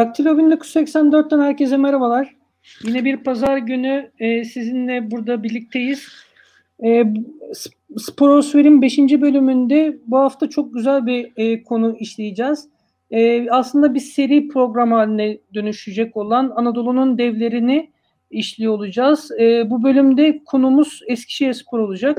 [0.00, 2.34] Daktilo 1984'ten herkese merhabalar.
[2.84, 6.08] Yine bir pazar günü e, sizinle burada birlikteyiz.
[6.84, 7.04] E,
[7.98, 8.98] Sporosfer'in 5.
[8.98, 12.68] bölümünde bu hafta çok güzel bir e, konu işleyeceğiz.
[13.10, 17.90] E, aslında bir seri program haline dönüşecek olan Anadolu'nun devlerini
[18.30, 19.30] işliyor olacağız.
[19.40, 22.18] E, bu bölümde konumuz Eskişehir Spor olacak.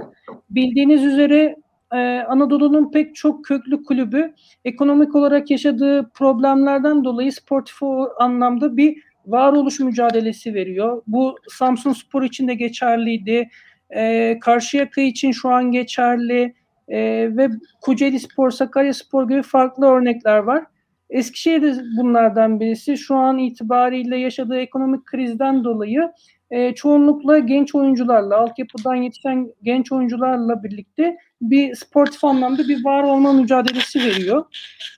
[0.50, 1.56] Bildiğiniz üzere
[1.94, 1.98] e,
[2.28, 4.34] Anadolu'nun pek çok köklü kulübü
[4.66, 7.84] ekonomik olarak yaşadığı problemlerden dolayı sportif
[8.20, 11.02] anlamda bir varoluş mücadelesi veriyor.
[11.08, 13.50] Bu Samsun Spor için de geçerliydi.
[13.90, 16.54] E, Karşıyaka için şu an geçerli
[16.88, 16.98] e,
[17.38, 17.50] ve
[17.82, 20.64] Kocaeli Spor, Sakarya Spor gibi farklı örnekler var.
[21.10, 22.98] Eskişehir de bunlardan birisi.
[22.98, 26.12] Şu an itibariyle yaşadığı ekonomik krizden dolayı
[26.52, 33.34] e, çoğunlukla genç oyuncularla, altyapıdan yetişen genç oyuncularla birlikte bir sportif anlamda bir var olma
[33.34, 34.46] mücadelesi veriyor.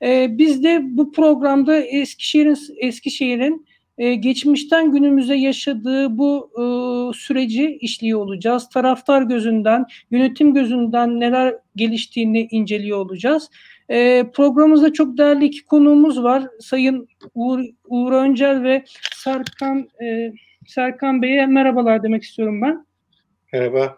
[0.02, 3.66] E, biz de bu programda Eskişehir'in Eskişehir'in
[3.98, 6.64] e, geçmişten günümüze yaşadığı bu e,
[7.18, 8.70] süreci işliyor olacağız.
[8.70, 13.50] Taraftar gözünden, yönetim gözünden neler geliştiğini inceliyor olacağız.
[13.90, 16.44] E, programımızda çok değerli iki konuğumuz var.
[16.60, 18.84] Sayın Uğur, Uğur Öncel ve
[19.16, 20.34] Serkan e,
[20.68, 22.86] Serkan Bey'e merhabalar demek istiyorum ben.
[23.54, 23.98] Merhaba.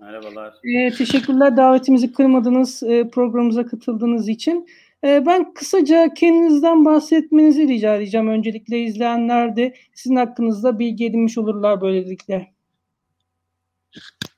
[0.00, 0.54] Merhabalar.
[0.64, 4.68] E, teşekkürler davetimizi kırmadınız, e, programımıza katıldığınız için.
[5.04, 8.28] E, ben kısaca kendinizden bahsetmenizi rica edeceğim.
[8.28, 12.52] Öncelikle izleyenler de sizin hakkınızda bilgi edinmiş olurlar böylelikle.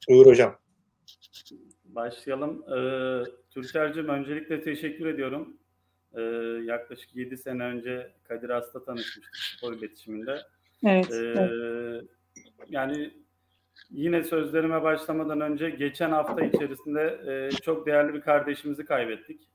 [0.08, 0.54] Uğur Hocam.
[1.84, 2.64] Başlayalım.
[2.72, 5.56] Ee, Türker'cim öncelikle teşekkür ediyorum.
[6.14, 6.20] Ee,
[6.64, 10.38] yaklaşık 7 sene önce Kadir As'ta tanışmıştık spor iletişiminde.
[10.84, 12.04] Evet, ee, evet.
[12.68, 13.10] Yani
[13.91, 19.48] yine sözlerime başlamadan önce geçen hafta içerisinde e, çok değerli bir kardeşimizi kaybettik.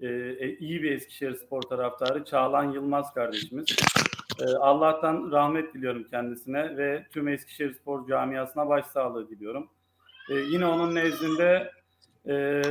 [0.00, 0.06] E,
[0.38, 3.66] e, iyi bir Eskişehir spor taraftarı Çağlan Yılmaz kardeşimiz.
[4.40, 9.68] E, Allah'tan rahmet diliyorum kendisine ve tüm Eskişehir spor camiasına başsağlığı diliyorum.
[10.30, 11.72] E, yine onun nezdinde
[12.28, 12.62] e,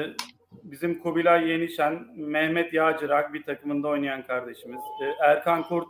[0.63, 4.81] bizim Kubilay Yenişen, Mehmet Yağcırak bir takımında oynayan kardeşimiz.
[5.03, 5.87] E, Erkan Kurt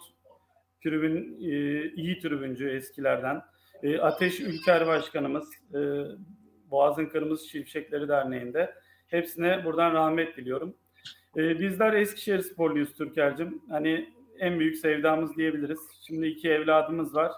[0.84, 3.42] tribün e, iyi tribüncü eskilerden.
[3.84, 5.80] E, Ateş Ülker Başkanımız e,
[6.72, 8.74] Boğaz'ın Kırmızı Çiftçekleri Derneği'nde
[9.08, 10.76] hepsine buradan rahmet diliyorum.
[11.38, 13.62] E, bizler Eskişehir sporluyuz Türker'cim.
[13.70, 14.10] Hani
[14.40, 15.80] en büyük sevdamız diyebiliriz.
[16.08, 17.32] Şimdi iki evladımız var.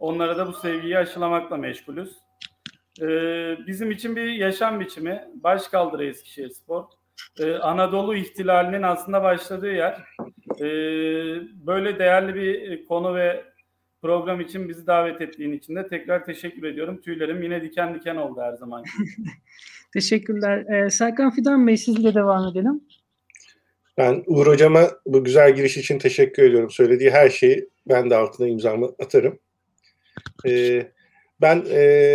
[0.00, 2.16] Onlara da bu sevgiyi aşılamakla meşgulüz.
[3.00, 3.06] E,
[3.66, 5.24] bizim için bir yaşam biçimi.
[5.34, 6.84] Başkaldırı Eskişehir Spor.
[7.38, 10.04] E, Anadolu ihtilalinin aslında başladığı yer.
[10.60, 10.66] E,
[11.66, 13.44] böyle değerli bir konu ve
[14.02, 17.00] program için bizi davet ettiğin için de tekrar teşekkür ediyorum.
[17.00, 18.84] Tüylerim yine diken diken oldu her zaman.
[19.92, 20.58] Teşekkürler.
[20.58, 22.80] Ee, Serkan Fidan Bey sizle devam edelim.
[23.98, 26.70] Ben Uğur Hocam'a bu güzel giriş için teşekkür ediyorum.
[26.70, 29.38] Söylediği her şeyi ben de altına imzamı atarım.
[30.46, 30.92] Ee,
[31.40, 32.14] ben e,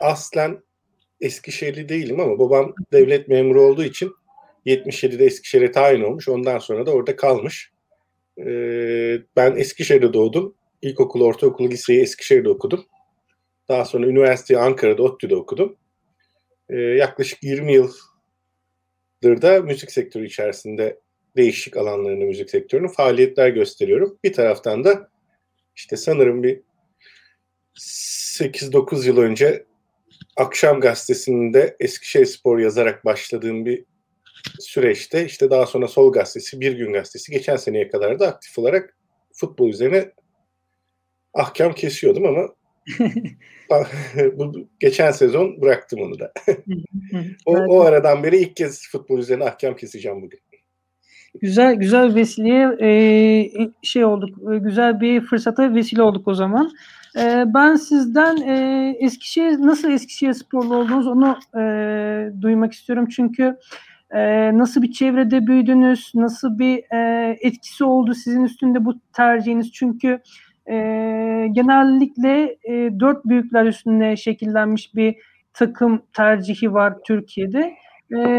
[0.00, 0.64] aslen
[1.20, 4.12] Eskişehirli değilim ama babam devlet memuru olduğu için
[4.66, 6.28] 77'de Eskişehir'e tayin olmuş.
[6.28, 7.72] Ondan sonra da orada kalmış.
[8.38, 10.54] Ee, ben Eskişehir'de doğdum.
[10.82, 12.84] İlkokul, ortaokul, liseyi Eskişehir'de okudum.
[13.68, 15.76] Daha sonra üniversiteyi Ankara'da, ODTÜ'de okudum.
[16.68, 21.00] Ee, yaklaşık 20 yıldır da müzik sektörü içerisinde
[21.36, 24.18] değişik alanlarında müzik sektörünün faaliyetler gösteriyorum.
[24.24, 25.08] Bir taraftan da
[25.76, 26.60] işte sanırım bir
[27.74, 29.66] 8-9 yıl önce
[30.36, 33.84] Akşam Gazetesi'nde Eskişehir Spor yazarak başladığım bir
[34.60, 38.96] süreçte işte daha sonra Sol Gazetesi, Bir Gün Gazetesi geçen seneye kadar da aktif olarak
[39.32, 40.12] futbol üzerine
[41.34, 42.48] ahkam kesiyordum ama
[44.32, 46.32] bu geçen sezon bıraktım onu da.
[47.46, 50.38] o, o aradan beri ilk kez futbol üzerine ahkam keseceğim bugün.
[51.40, 52.90] Güzel güzel vesileye e,
[53.82, 54.38] şey olduk.
[54.64, 56.70] Güzel bir fırsata vesile olduk o zaman.
[57.18, 61.62] E, ben sizden e, Eskişehir nasıl Eskişehir sporlu oldunuz onu e,
[62.42, 63.56] duymak istiyorum çünkü
[64.14, 70.20] e, nasıl bir çevrede büyüdünüz, nasıl bir e, etkisi oldu sizin üstünde bu tercihiniz çünkü
[70.66, 70.74] e,
[71.52, 75.16] genellikle e, dört büyükler üstünde şekillenmiş bir
[75.52, 77.74] takım tercihi var Türkiye'de.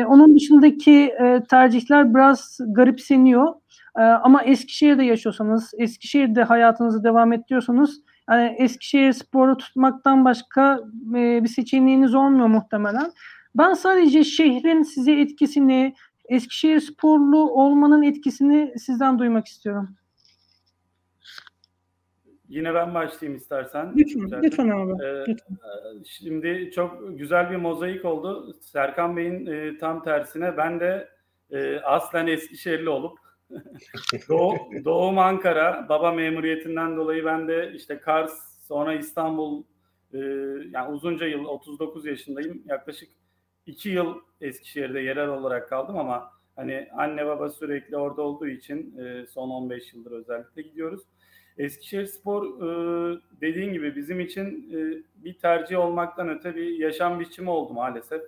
[0.08, 1.14] Onun dışındaki
[1.50, 3.54] tercihler biraz garipseniyor.
[3.96, 12.48] Ama Eskişehir'de yaşıyorsanız, Eskişehir'de hayatınızı devam ettiriyorsanız yani Eskişehir sporu tutmaktan başka bir seçeneğiniz olmuyor
[12.48, 13.12] muhtemelen.
[13.56, 15.96] Ben sadece şehrin size etkisini,
[16.30, 19.96] Eskişehir sporlu olmanın etkisini sizden duymak istiyorum.
[22.50, 23.94] Yine ben başlayayım istersen.
[23.98, 25.04] Lütfen, lütfen abi.
[25.04, 25.58] Ee, lütfen.
[26.06, 28.56] Şimdi çok güzel bir mozaik oldu.
[28.62, 31.10] Serkan Bey'in e, tam tersine ben de
[31.52, 33.20] e, aslen Eskişehirli olup
[34.30, 34.56] Doğu,
[34.86, 35.86] doğum Ankara.
[35.90, 38.34] Baba memuriyetinden dolayı ben de işte Kars,
[38.68, 39.64] sonra İstanbul
[40.14, 40.18] e,
[40.72, 42.64] yani uzunca yıl 39 yaşındayım.
[42.66, 43.10] Yaklaşık
[43.66, 49.26] 2 yıl Eskişehir'de yerel olarak kaldım ama hani anne baba sürekli orada olduğu için e,
[49.26, 51.02] son 15 yıldır özellikle gidiyoruz.
[51.58, 57.50] Eskişehir Spor e, dediğin gibi bizim için e, bir tercih olmaktan öte bir yaşam biçimi
[57.50, 58.22] oldu maalesef.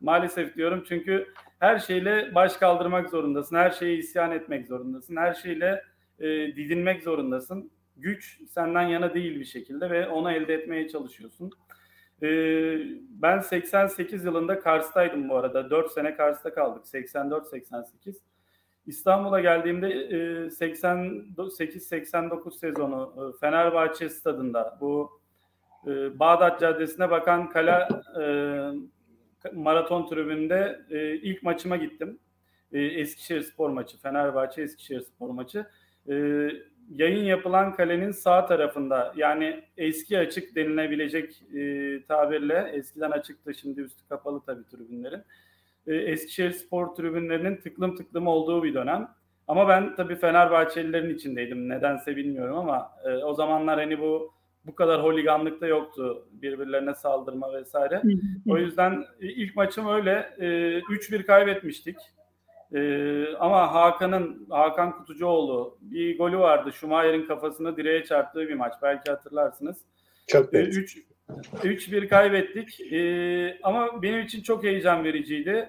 [0.00, 1.26] Maalesef diyorum çünkü
[1.58, 3.56] her şeyle baş kaldırmak zorundasın.
[3.56, 5.16] Her şeye isyan etmek zorundasın.
[5.16, 5.84] Her şeyle
[6.18, 7.70] e, didinmek zorundasın.
[7.96, 11.50] Güç senden yana değil bir şekilde ve onu elde etmeye çalışıyorsun.
[12.22, 12.28] E,
[13.10, 15.70] ben 88 yılında Kars'taydım bu arada.
[15.70, 16.86] 4 sene Kars'ta kaldık.
[16.86, 18.14] 84-88.
[18.86, 25.20] İstanbul'a geldiğimde e, 88-89 sezonu e, Fenerbahçe stadında bu
[25.86, 27.88] e, Bağdat Caddesi'ne bakan kale
[28.20, 28.24] e,
[29.52, 32.18] maraton tribünde e, ilk maçıma gittim.
[32.72, 35.66] E, Eskişehir Spor maçı, Fenerbahçe Eskişehir Spor maçı.
[36.90, 43.80] E, yayın yapılan kalenin sağ tarafında yani eski açık denilebilecek e, tabirle eskiden açıktı şimdi
[43.80, 45.22] üstü kapalı tabii tribünlerin.
[45.86, 49.08] E, Eskişehir Spor tribünlerinin tıklım tıklım olduğu bir dönem.
[49.48, 51.68] Ama ben tabii Fenerbahçelilerin içindeydim.
[51.68, 54.32] Nedense bilmiyorum ama e, o zamanlar hani bu
[54.66, 56.28] bu kadar holiganlık da yoktu.
[56.32, 58.02] Birbirlerine saldırma vesaire.
[58.48, 60.30] o yüzden ilk maçım öyle.
[60.38, 60.46] E,
[60.78, 61.96] 3-1 kaybetmiştik.
[62.74, 66.72] E, ama Hakan'ın, Hakan Kutucuoğlu bir golü vardı.
[66.72, 68.72] Schumacher'in kafasını direğe çarptığı bir maç.
[68.82, 69.76] Belki hatırlarsınız.
[70.26, 70.76] Çok E, net.
[70.76, 70.98] 3
[71.62, 72.80] 3-1 kaybettik.
[72.92, 75.68] E, ama benim için çok heyecan vericiydi.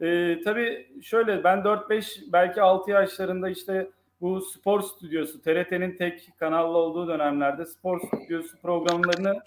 [0.00, 6.78] E, tabii şöyle ben 4-5 belki 6 yaşlarında işte bu spor stüdyosu TRT'nin tek kanallı
[6.78, 9.40] olduğu dönemlerde spor stüdyosu programlarını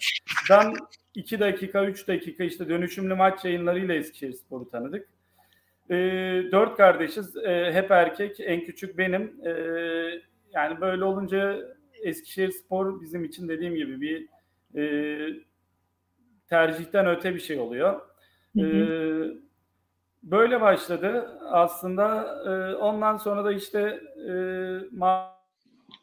[0.50, 0.74] dan
[1.14, 5.08] 2 dakika 3 dakika işte dönüşümlü maç yayınlarıyla Eskişehir Spor'u tanıdık.
[5.90, 5.94] E,
[6.52, 7.36] dört kardeşiz.
[7.36, 8.40] E, hep erkek.
[8.40, 9.46] En küçük benim.
[9.46, 9.50] E,
[10.52, 11.58] yani böyle olunca
[12.02, 14.28] Eskişehir Spor bizim için dediğim gibi bir
[14.80, 14.84] e,
[16.48, 18.00] tercihten öte bir şey oluyor.
[18.56, 18.66] Hı hı.
[18.66, 18.84] E,
[20.22, 22.36] böyle başladı aslında.
[22.46, 24.34] E, ondan sonra da işte e,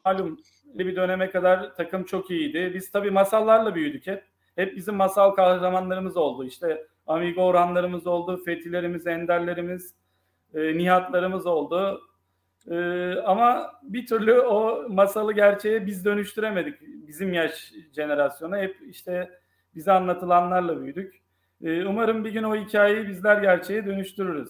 [0.04, 0.40] malum
[0.74, 2.72] bir döneme kadar takım çok iyiydi.
[2.74, 4.24] Biz tabii masallarla büyüdük hep.
[4.56, 6.44] Hep bizim masal kahramanlarımız oldu.
[6.44, 9.94] İşte Amigo Orhanlarımız oldu, Fethilerimiz, Enderlerimiz,
[10.54, 12.00] e, Nihatlarımız oldu.
[12.70, 12.76] E,
[13.14, 16.74] ama bir türlü o masalı gerçeğe biz dönüştüremedik.
[16.82, 19.30] Bizim yaş jenerasyona hep işte
[19.74, 21.22] bize anlatılanlarla büyüdük.
[21.64, 24.48] E, umarım bir gün o hikayeyi bizler gerçeğe dönüştürürüz.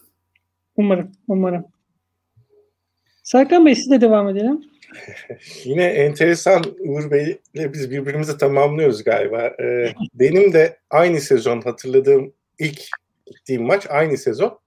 [0.77, 1.65] Umarım, umarım.
[3.23, 4.61] Serkan Bey siz de devam edelim.
[5.65, 9.43] Yine enteresan Uğur Bey'le biz birbirimizi tamamlıyoruz galiba.
[9.61, 12.33] Ee, benim de aynı sezon hatırladığım
[12.63, 12.81] ilk
[13.27, 14.61] gittiğim maç aynı sezon.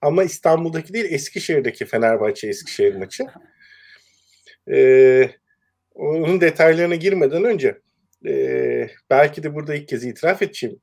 [0.00, 3.24] Ama İstanbul'daki değil Eskişehir'deki Fenerbahçe Eskişehir maçı.
[4.70, 5.30] Ee,
[5.94, 7.78] onun detaylarına girmeden önce
[8.26, 10.80] e, belki de burada ilk kez itiraf edeceğim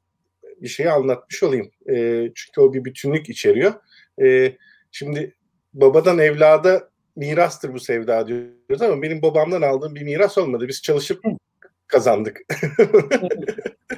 [0.61, 1.71] bir şeyi anlatmış olayım.
[1.89, 1.95] E,
[2.35, 3.73] çünkü o bir bütünlük içeriyor.
[4.21, 4.57] E,
[4.91, 5.35] şimdi
[5.73, 10.67] babadan evlada mirastır bu sevda diyoruz ama benim babamdan aldığım bir miras olmadı.
[10.67, 11.23] Biz çalışıp
[11.87, 12.41] kazandık.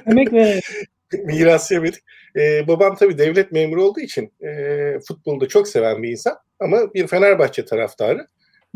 [0.06, 0.64] Emek vererek.
[1.24, 2.02] miras yemedik.
[2.36, 6.94] Ee, babam tabii devlet memuru olduğu için e, futbolu da çok seven bir insan ama
[6.94, 8.26] bir Fenerbahçe taraftarı.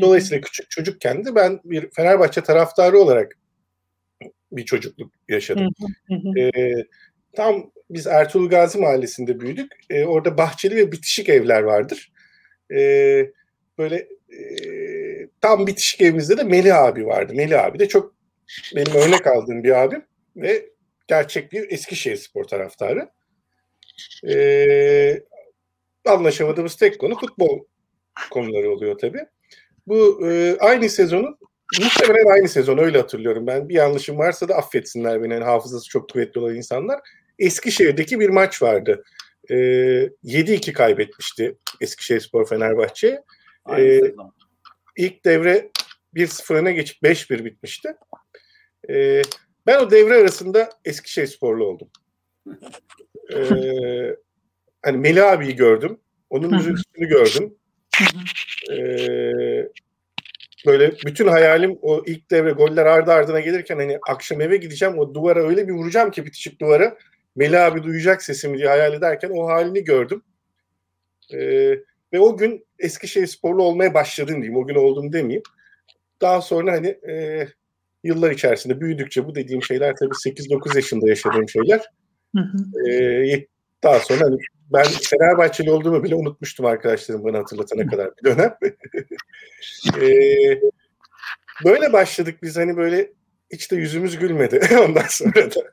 [0.01, 3.39] Dolayısıyla küçük çocukken de ben bir Fenerbahçe taraftarı olarak
[4.53, 5.69] bir çocukluk yaşadım.
[6.39, 6.51] Ee,
[7.33, 9.73] tam biz Ertuğrul Gazi Mahallesi'nde büyüdük.
[9.91, 12.13] Ee, orada bahçeli ve bitişik evler vardır.
[12.75, 13.31] Ee,
[13.79, 13.97] böyle
[14.31, 14.43] e,
[15.41, 17.33] tam bitişik evimizde de Melih abi vardı.
[17.37, 18.15] Melih abi de çok
[18.77, 20.05] benim örnek aldığım bir abim
[20.37, 20.72] ve
[21.09, 23.09] gerçek bir Eskişehir spor taraftarı.
[24.29, 25.23] Ee,
[26.07, 27.65] anlaşamadığımız tek konu futbol
[28.31, 29.27] konuları oluyor tabii.
[29.87, 31.39] Bu e, aynı sezonun
[31.81, 33.69] muhtemelen aynı sezon öyle hatırlıyorum ben.
[33.69, 35.33] Bir yanlışım varsa da affetsinler beni.
[35.33, 37.01] Yani hafızası çok kuvvetli olan insanlar.
[37.39, 39.05] Eskişehir'deki bir maç vardı.
[39.51, 43.23] E, 7-2 kaybetmişti Eskişehir Spor Fenerbahçe.
[43.65, 44.35] Aynı Ee, sezon.
[44.97, 45.71] İlk devre
[46.15, 47.95] 1-0 öne geçip 5-1 bitmişti.
[48.91, 49.23] E,
[49.67, 51.89] ben o devre arasında Eskişehir Sporlu oldum.
[53.35, 53.39] E,
[54.83, 55.99] hani Melih abiyi gördüm.
[56.31, 57.55] Onun üzüntüsünü gördüm.
[58.71, 59.69] Ee,
[60.67, 65.15] böyle bütün hayalim o ilk devre goller ardı ardına gelirken hani akşam eve gideceğim o
[65.15, 66.97] duvara öyle bir vuracağım ki bitişik duvara
[67.37, 70.23] Melih abi duyacak sesimi diye hayal ederken o halini gördüm.
[71.33, 71.79] Ee,
[72.13, 74.57] ve o gün Eskişehir sporlu olmaya başladım diyeyim.
[74.57, 75.43] O gün oldum demeyeyim.
[76.21, 77.47] Daha sonra hani e,
[78.05, 81.81] yıllar içerisinde büyüdükçe bu dediğim şeyler tabii 8-9 yaşında yaşadığım şeyler.
[82.37, 82.91] Hı hı.
[82.91, 83.47] Ee,
[83.83, 84.39] daha sonra hani
[84.73, 88.57] ben Fenerbahçeli olduğumu bile unutmuştum arkadaşlarım bana hatırlatana kadar bir dönem.
[90.03, 90.09] e,
[91.65, 93.13] böyle başladık biz hani böyle
[93.53, 95.71] hiç de yüzümüz gülmedi ondan sonra da.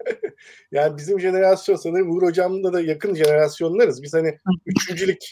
[0.72, 4.04] yani bizim jenerasyon sanırım Uğur Hocam'la da yakın jenerasyonlarız.
[4.04, 5.24] Biz hani üçüncülük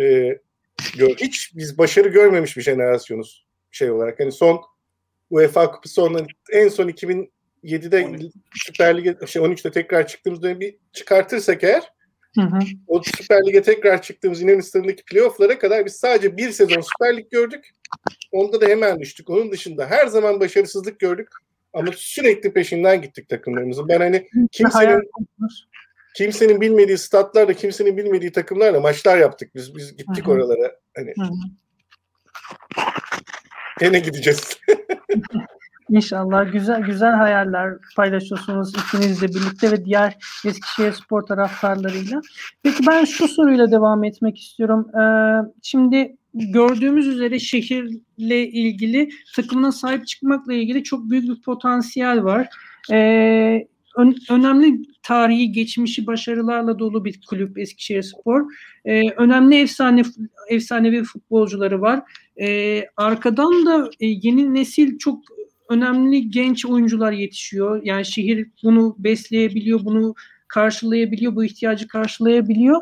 [0.00, 0.36] e,
[0.98, 4.20] hiç biz başarı görmemiş bir jenerasyonuz şey olarak.
[4.20, 4.60] Hani son
[5.32, 8.30] UEFA Kupası son en son 2007'de 12.
[8.54, 11.92] Süper Lig'e şey 13'te tekrar çıktığımız dönemi bir çıkartırsak eğer
[12.34, 12.58] hı hı.
[12.86, 17.70] o Süper Lig'e tekrar çıktığımız Yunanistan'daki playoff'lara kadar biz sadece bir sezon Süper Lig gördük.
[18.32, 19.30] Onda da hemen düştük.
[19.30, 21.28] Onun dışında her zaman başarısızlık gördük.
[21.72, 23.88] Ama sürekli peşinden gittik takımlarımızın.
[23.88, 25.10] Ben hani kimsenin
[26.14, 29.54] kimsenin bilmediği statlarla, kimsenin bilmediği takımlarla maçlar yaptık.
[29.54, 30.34] Biz biz gittik Hı-hı.
[30.34, 30.76] oralara.
[30.96, 31.32] Hani Hı-hı.
[33.82, 34.58] Gene gideceğiz.
[35.90, 42.20] İnşallah güzel güzel hayaller paylaşıyorsunuz ikiniz de birlikte ve diğer Eskişehir spor taraftarlarıyla.
[42.62, 44.88] Peki ben şu soruyla devam etmek istiyorum.
[44.96, 45.02] Ee,
[45.62, 52.48] şimdi gördüğümüz üzere şehirle ilgili takımına sahip çıkmakla ilgili çok büyük bir potansiyel var.
[52.92, 58.52] Ee, ön, önemli tarihi geçmişi başarılarla dolu bir kulüp Eskişehir Spor.
[58.84, 60.02] Ee, önemli efsane
[60.48, 62.02] efsanevi futbolcuları var.
[62.40, 65.18] Ee, arkadan da e, yeni nesil çok
[65.68, 67.80] önemli genç oyuncular yetişiyor.
[67.84, 70.14] Yani şehir bunu besleyebiliyor, bunu
[70.48, 72.80] karşılayabiliyor, bu ihtiyacı karşılayabiliyor.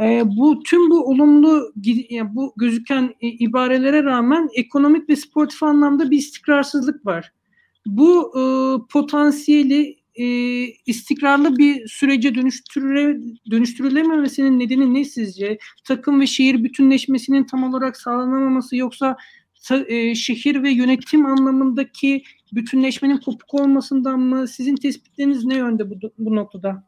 [0.00, 1.72] E, bu tüm bu olumlu
[2.10, 7.32] yani bu gözüken e, ibarelere rağmen ekonomik ve sportif anlamda bir istikrarsızlık var.
[7.86, 8.42] Bu e,
[8.92, 10.24] potansiyeli e,
[10.86, 15.58] istikrarlı bir sürece dönüştürüle, dönüştürülememesinin nedeni ne sizce?
[15.84, 19.16] Takım ve şehir bütünleşmesinin tam olarak sağlanamaması yoksa
[19.86, 24.48] e, şehir ve yönetim anlamındaki bütünleşmenin kopuk olmasından mı?
[24.48, 26.84] Sizin tespitleriniz ne yönde bu, bu noktada?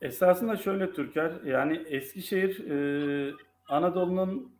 [0.00, 3.32] Esasında şöyle Türker, yani Eskişehir e,
[3.68, 4.52] Anadolu'nun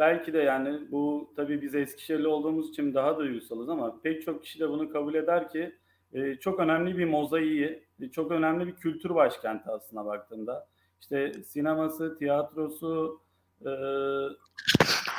[0.00, 4.44] belki de yani bu tabii biz Eskişehirli olduğumuz için daha da uyusalız ama pek çok
[4.44, 5.76] kişi de bunu kabul eder ki
[6.12, 10.68] e, çok önemli bir mozaiği, çok önemli bir kültür başkenti aslında baktığında.
[11.00, 13.20] İşte sineması, tiyatrosu,
[13.60, 13.70] e,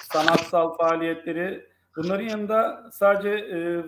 [0.02, 1.66] sanatsal faaliyetleri
[1.98, 3.84] bunların yanında sadece e,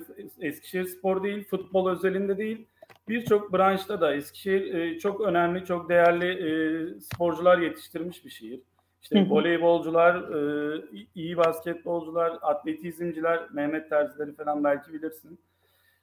[0.48, 2.68] Eskişehir spor değil, futbol özelinde değil
[3.10, 8.62] birçok branşta da Eskişehir e, çok önemli, çok değerli e, sporcular yetiştirmiş bir şehir.
[9.04, 9.30] İşte hı hı.
[9.30, 10.82] voleybolcular, e,
[11.16, 15.40] iyi basketbolcular, atletizmciler, Mehmet Terzileri falan belki bilirsin.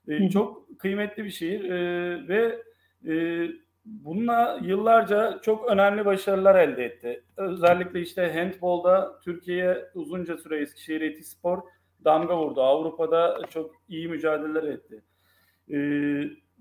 [0.08, 2.62] E, çok kıymetli bir şehir e, ve
[3.08, 3.46] e,
[3.84, 7.22] bununla yıllarca çok önemli başarılar elde etti.
[7.36, 11.58] Özellikle işte handbolda Türkiye'ye uzunca süre Eskişehir Etispor
[12.04, 12.62] damga vurdu.
[12.62, 15.02] Avrupa'da çok iyi mücadeleler etti.
[15.72, 15.78] E,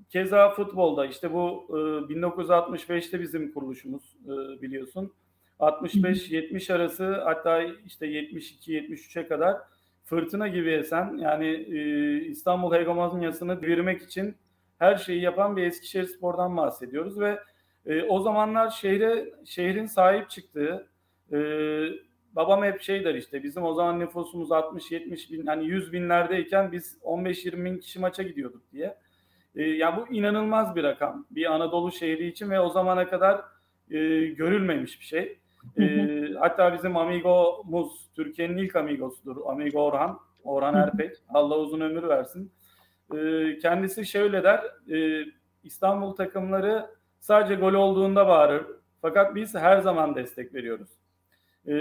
[0.10, 5.14] keza futbolda işte bu e, 1965'te bizim kuruluşumuz e, biliyorsun.
[5.60, 9.58] 65-70 arası hatta işte 72-73'e kadar
[10.06, 14.36] fırtına gibi esen yani e, İstanbul hegemonyasını devirmek için
[14.80, 17.40] her şeyi yapan bir Eskişehir Spor'dan bahsediyoruz ve
[17.86, 20.88] e, o zamanlar şehre şehrin sahip çıktığı
[21.32, 21.38] e,
[22.36, 26.98] babam hep şey der işte bizim o zaman nüfusumuz 60-70 bin hani 100 binlerdeyken biz
[27.04, 28.98] 15-20 bin kişi maça gidiyorduk diye.
[29.56, 33.42] E, yani bu inanılmaz bir rakam bir Anadolu şehri için ve o zamana kadar
[33.92, 35.40] e, görülmemiş bir şey.
[35.80, 36.08] E,
[36.40, 39.38] hatta bizim amigomuz Türkiye'nin ilk amigosudur.
[39.46, 40.20] Amigo Orhan.
[40.44, 41.16] Orhan Erpek.
[41.30, 42.52] Allah uzun ömür versin.
[43.16, 44.64] E, kendisi şöyle der.
[44.94, 45.26] E,
[45.64, 46.90] İstanbul takımları
[47.20, 48.66] sadece gol olduğunda bağırır.
[49.02, 50.90] Fakat biz her zaman destek veriyoruz.
[51.68, 51.76] E,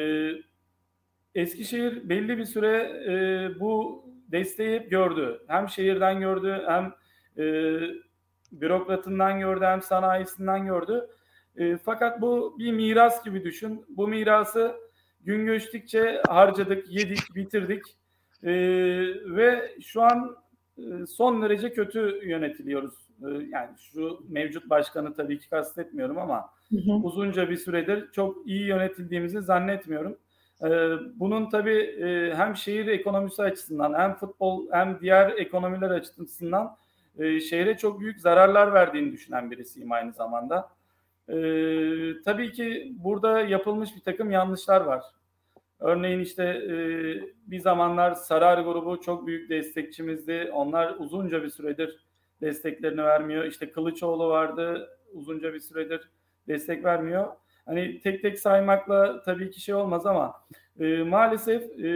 [1.34, 2.76] Eskişehir belli bir süre
[3.08, 5.42] e, bu desteği hep gördü.
[5.46, 6.94] Hem şehirden gördü hem
[7.38, 7.44] e,
[8.52, 11.08] bürokratından gördü hem sanayisinden gördü.
[11.58, 13.84] E, fakat bu bir miras gibi düşün.
[13.88, 14.74] Bu mirası
[15.20, 17.82] gün geçtikçe harcadık, yedik, bitirdik
[18.42, 18.52] e,
[19.36, 20.36] ve şu an
[20.78, 22.94] e, son derece kötü yönetiliyoruz.
[23.22, 26.92] E, yani şu mevcut başkanı tabii ki kastetmiyorum ama hı hı.
[26.92, 30.16] uzunca bir süredir çok iyi yönetildiğimizi zannetmiyorum.
[30.62, 30.68] E,
[31.14, 36.76] bunun tabii e, hem şehir ekonomisi açısından hem futbol hem diğer ekonomiler açısından
[37.18, 40.77] e, şehre çok büyük zararlar verdiğini düşünen birisiyim aynı zamanda.
[41.28, 45.02] Ee, tabii ki burada yapılmış bir takım yanlışlar var.
[45.80, 46.74] Örneğin işte e,
[47.50, 50.50] bir zamanlar Sarar grubu çok büyük destekçimizdi.
[50.52, 52.06] Onlar uzunca bir süredir
[52.40, 53.44] desteklerini vermiyor.
[53.44, 56.10] İşte Kılıçoğlu vardı uzunca bir süredir
[56.48, 57.26] destek vermiyor.
[57.66, 60.34] Hani tek tek saymakla tabii ki şey olmaz ama
[60.80, 61.88] e, maalesef e,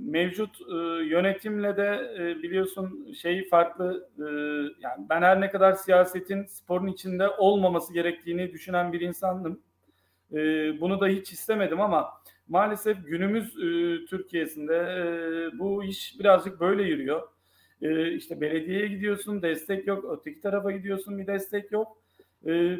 [0.00, 4.24] mevcut e, yönetimle de e, biliyorsun şey farklı e,
[4.80, 9.60] yani ben her ne kadar siyasetin sporun içinde olmaması gerektiğini düşünen bir insandım.
[10.32, 10.36] E,
[10.80, 12.10] bunu da hiç istemedim ama
[12.48, 17.28] maalesef günümüz e, Türkiye'sinde e, bu iş birazcık böyle yürüyor.
[17.82, 21.96] E, işte belediyeye gidiyorsun destek yok, öteki tarafa gidiyorsun bir destek yok.
[22.46, 22.78] E,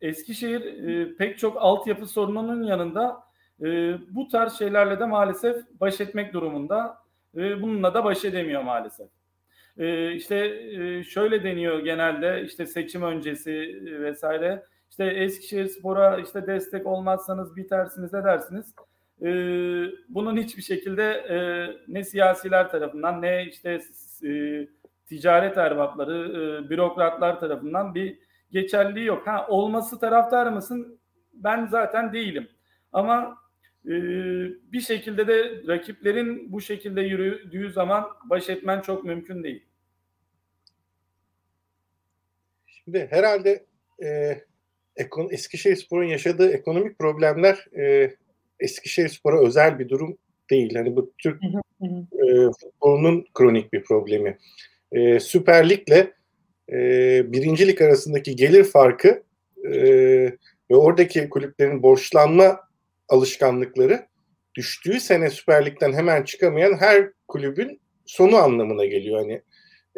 [0.00, 3.22] Eskişehir e, pek çok altyapı sorununun yanında
[3.60, 3.66] e,
[4.10, 6.98] bu tarz şeylerle de maalesef baş etmek durumunda.
[7.36, 9.08] E, bununla da baş edemiyor maalesef.
[9.78, 14.62] E, işte e, şöyle deniyor genelde işte seçim öncesi vesaire.
[14.90, 18.74] İşte Eskişehir Spor'a işte destek olmazsanız bitersiniz edersiniz.
[19.22, 19.28] E,
[20.08, 21.36] bunun hiçbir şekilde e,
[21.88, 23.80] ne siyasiler tarafından ne işte
[24.24, 24.66] e,
[25.06, 26.18] ticaret erbapları,
[26.66, 28.18] e, bürokratlar tarafından bir
[28.50, 29.26] geçerliği yok.
[29.26, 30.98] Ha olması taraftar mısın?
[31.34, 32.48] Ben zaten değilim.
[32.92, 33.32] Ama e,
[33.84, 39.62] bir şekilde de rakiplerin bu şekilde yürüdüğü zaman baş etmen çok mümkün değil.
[42.66, 43.64] Şimdi herhalde
[44.04, 44.40] e,
[44.96, 48.14] ekon Eskişehir Spor'un yaşadığı ekonomik problemler e,
[48.60, 50.18] Eskişehir Spor'a özel bir durum
[50.50, 50.74] değil.
[50.74, 54.38] Hani bu Türk e, futbolunun kronik bir problemi.
[54.92, 56.12] E, Süper Lig'le
[56.72, 56.78] e,
[57.32, 59.22] birincilik arasındaki gelir farkı
[59.64, 59.72] e,
[60.70, 62.60] ve oradaki kulüplerin borçlanma
[63.12, 64.06] alışkanlıkları
[64.54, 69.18] düştüğü sene Süper Lig'den hemen çıkamayan her kulübün sonu anlamına geliyor.
[69.18, 69.42] Hani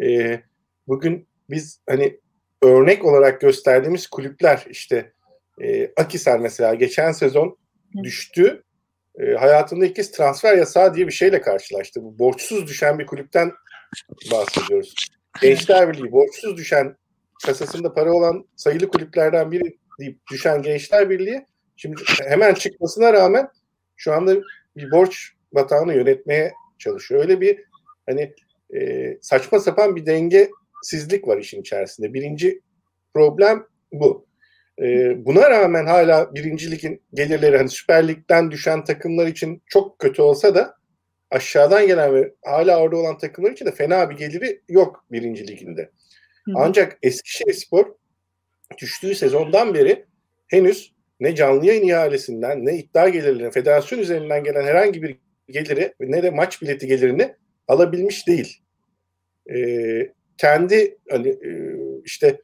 [0.08, 0.40] e,
[0.86, 2.20] bugün biz hani
[2.62, 5.12] örnek olarak gösterdiğimiz kulüpler işte
[5.62, 7.58] e, Akisar mesela geçen sezon
[8.02, 8.62] düştü.
[9.20, 12.02] E, hayatında ilk kez transfer yasağı diye bir şeyle karşılaştı.
[12.02, 13.52] Bu borçsuz düşen bir kulüpten
[14.30, 14.94] bahsediyoruz.
[15.42, 16.96] Gençler Birliği borçsuz düşen
[17.46, 21.46] kasasında para olan sayılı kulüplerden biri deyip düşen Gençler Birliği
[21.76, 23.48] şimdi hemen çıkmasına rağmen
[23.96, 24.36] şu anda
[24.76, 27.20] bir borç batağını yönetmeye çalışıyor.
[27.20, 27.64] Öyle bir
[28.06, 28.34] hani
[28.74, 32.14] e, saçma sapan bir dengesizlik var işin içerisinde.
[32.14, 32.60] Birinci
[33.14, 34.26] problem bu.
[34.82, 40.22] E, buna rağmen hala birinci ligin gelirleri hani Süper Lig'den düşen takımlar için çok kötü
[40.22, 40.76] olsa da
[41.30, 45.90] aşağıdan gelen ve hala orada olan takımlar için de fena bir geliri yok birinci liginde.
[46.46, 46.52] Hı.
[46.56, 47.94] Ancak Eskişehir Spor
[48.78, 50.06] düştüğü sezondan beri
[50.46, 55.16] henüz ne canlı yayın ihalesinden ne iddia gelirlerine federasyon üzerinden gelen herhangi bir
[55.48, 57.34] geliri ne de maç bileti gelirini
[57.68, 58.60] alabilmiş değil.
[59.54, 61.50] Ee, kendi hani e,
[62.04, 62.40] işte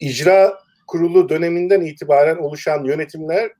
[0.00, 3.52] icra kurulu döneminden itibaren oluşan yönetimler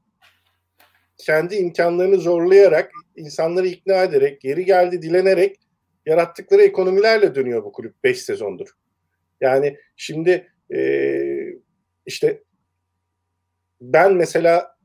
[1.18, 5.57] kendi imkanlarını zorlayarak, insanları ikna ederek, geri geldi dilenerek
[6.07, 8.68] yarattıkları ekonomilerle dönüyor bu kulüp 5 sezondur.
[9.40, 10.78] Yani şimdi e,
[12.07, 12.42] işte
[13.92, 14.77] ben mesela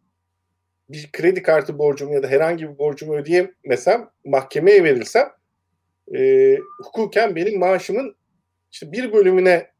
[0.89, 5.29] bir kredi kartı borcumu ya da herhangi bir borcumu ödeyemesem, mahkemeye verilsem
[6.15, 8.15] e, hukuken benim maaşımın
[8.71, 9.71] işte bir bölümüne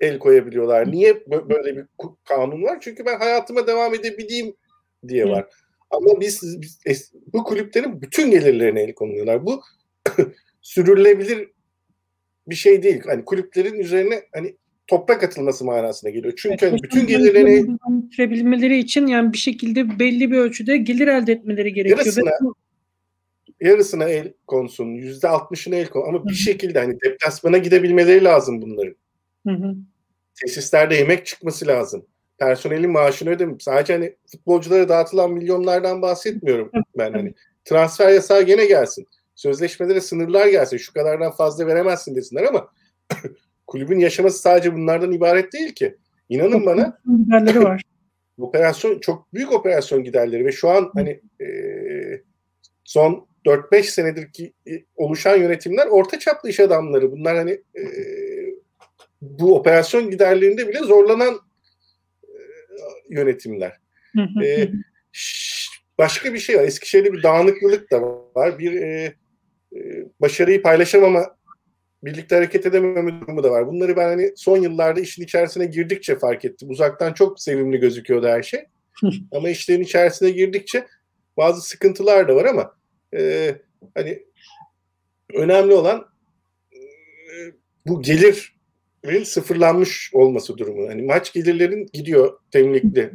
[0.00, 0.92] el koyabiliyorlar.
[0.92, 1.86] Niye böyle bir
[2.24, 2.78] kanun var?
[2.80, 4.56] Çünkü ben hayatıma devam edebileyim
[5.08, 5.46] diye var.
[5.90, 9.46] Ama biz, biz bu kulüplerin bütün gelirlerine el konuyorlar.
[9.46, 9.62] Bu
[10.60, 11.50] sürülebilir
[12.46, 13.02] bir şey değil.
[13.06, 16.34] Hani kulüplerin üzerine hani toprak atılması manasına geliyor.
[16.36, 21.72] Çünkü hani bütün gelirlerini bitirebilmeleri için yani bir şekilde belli bir ölçüde gelir elde etmeleri
[21.72, 21.98] gerekiyor.
[21.98, 22.30] Yarısına,
[23.60, 28.96] yarısına el konsun, yüzde altmışına el konsun ama bir şekilde hani deplasmana gidebilmeleri lazım bunların.
[29.46, 29.74] Hı hı.
[30.34, 32.06] Tesislerde yemek çıkması lazım
[32.38, 33.60] personelin maaşını ödemem.
[33.60, 37.34] Sadece hani futbolculara dağıtılan milyonlardan bahsetmiyorum ben hani.
[37.64, 39.06] Transfer yasağı gene gelsin.
[39.34, 40.76] Sözleşmelere sınırlar gelsin.
[40.76, 42.68] Şu kadardan fazla veremezsin desinler ama
[43.66, 45.96] kulübün yaşaması sadece bunlardan ibaret değil ki.
[46.28, 47.82] İnanın bana giderleri var.
[48.38, 51.46] operasyon çok büyük operasyon giderleri ve şu an hani e,
[52.84, 57.12] son 4-5 senedir ki e, oluşan yönetimler orta çaplı iş adamları.
[57.12, 57.82] Bunlar hani e,
[59.22, 61.40] bu operasyon giderlerinde bile zorlanan
[63.10, 63.72] yönetimler.
[64.44, 64.68] ee,
[65.98, 66.64] başka bir şey var.
[66.64, 68.02] Eskişehir'de bir dağınıklılık da
[68.34, 68.58] var.
[68.58, 69.14] Bir e,
[69.76, 71.36] e, başarıyı paylaşamama,
[72.04, 73.66] birlikte hareket edememe durumu da var.
[73.66, 76.70] Bunları ben hani son yıllarda işin içerisine girdikçe fark ettim.
[76.70, 78.60] Uzaktan çok sevimli gözüküyordu her şey.
[79.32, 80.86] ama işlerin içerisine girdikçe
[81.36, 82.74] bazı sıkıntılar da var ama
[83.14, 83.54] e,
[83.94, 84.22] hani
[85.34, 86.06] önemli olan
[86.72, 86.78] e,
[87.86, 88.56] bu gelir
[89.24, 90.88] sıfırlanmış olması durumu.
[90.88, 93.12] Hani maç gelirlerin gidiyor temlikli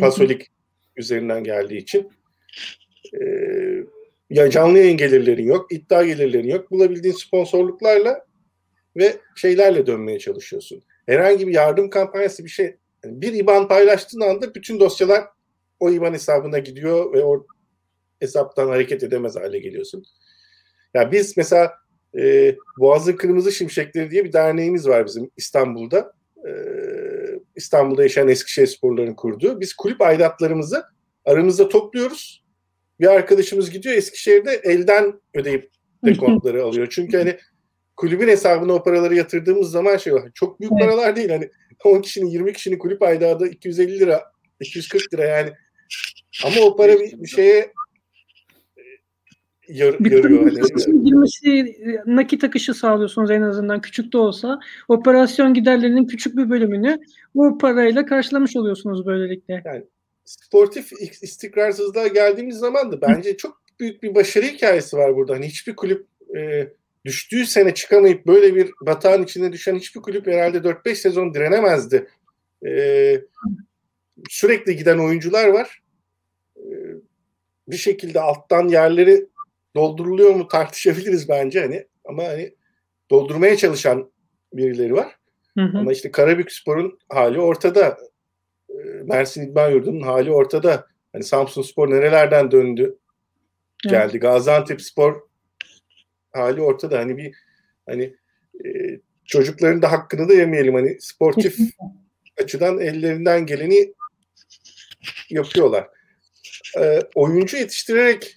[0.00, 0.50] pasolik
[0.96, 2.10] üzerinden geldiği için.
[3.14, 3.84] Ee,
[4.30, 6.70] ya canlı yayın gelirlerin yok, iddia gelirlerin yok.
[6.70, 8.26] Bulabildiğin sponsorluklarla
[8.96, 10.82] ve şeylerle dönmeye çalışıyorsun.
[11.06, 12.76] Herhangi bir yardım kampanyası bir şey.
[13.04, 15.24] Yani bir IBAN paylaştığın anda bütün dosyalar
[15.80, 17.46] o IBAN hesabına gidiyor ve o
[18.20, 20.04] hesaptan hareket edemez hale geliyorsun.
[20.94, 21.72] Ya biz mesela
[22.18, 26.12] e, Boğaz'ın Kırmızı Şimşekleri diye bir derneğimiz var bizim İstanbul'da.
[26.46, 26.50] E,
[27.56, 29.60] İstanbul'da yaşayan Eskişehir sporlarını kurduğu.
[29.60, 30.84] Biz kulüp aidatlarımızı
[31.24, 32.43] aramızda topluyoruz.
[33.00, 35.70] Bir arkadaşımız gidiyor Eskişehir'de elden ödeyip
[36.04, 36.86] dekontları alıyor.
[36.90, 37.36] Çünkü hani
[37.96, 40.30] kulübün hesabına o paraları yatırdığımız zaman şey var.
[40.34, 40.82] Çok büyük Evet.
[40.82, 41.28] paralar değil.
[41.30, 41.50] Hani
[41.84, 44.22] 10 kişinin 20 kişinin kulüp aidatı 250 lira
[44.60, 45.50] 240 lira yani.
[46.44, 47.72] Ama o para bir, bir şeye e,
[49.68, 50.40] yar, Bir yarıyor.
[50.40, 51.76] Hani, girmesi
[52.06, 54.60] nakit akışı sağlıyorsunuz en azından küçük de olsa.
[54.88, 56.98] Operasyon giderlerinin küçük bir bölümünü
[57.34, 59.62] o parayla karşılamış oluyorsunuz böylelikle.
[60.24, 65.34] Sportif istikrarsızlığa geldiğimiz zaman da bence çok büyük bir başarı hikayesi var burada.
[65.34, 66.06] Hani hiçbir kulüp
[66.36, 66.68] e,
[67.04, 72.08] düştüğü sene çıkamayıp böyle bir batağın içine düşen hiçbir kulüp herhalde 4-5 sezon direnemezdi.
[72.66, 73.20] E,
[74.30, 75.82] sürekli giden oyuncular var.
[76.56, 76.64] E,
[77.68, 79.26] bir şekilde alttan yerleri
[79.76, 82.54] dolduruluyor mu tartışabiliriz bence hani ama hani
[83.10, 84.10] doldurmaya çalışan
[84.52, 85.16] birileri var.
[85.58, 85.78] Hı hı.
[85.78, 87.98] Ama işte Karabükspor'un hali ortada.
[89.04, 90.86] Mersin İdman Yurdu'nun hali ortada.
[91.12, 92.98] Hani Samsun Spor nerelerden döndü
[93.88, 94.18] geldi.
[94.18, 95.20] Gaziantep Spor
[96.32, 96.98] hali ortada.
[96.98, 97.34] Hani bir
[97.86, 98.14] hani
[98.64, 98.68] e,
[99.24, 100.74] çocukların da hakkını da yemeyelim.
[100.74, 101.58] Hani sportif
[102.42, 103.94] açıdan ellerinden geleni
[105.30, 105.88] yapıyorlar.
[106.78, 108.36] Ee, oyuncu yetiştirerek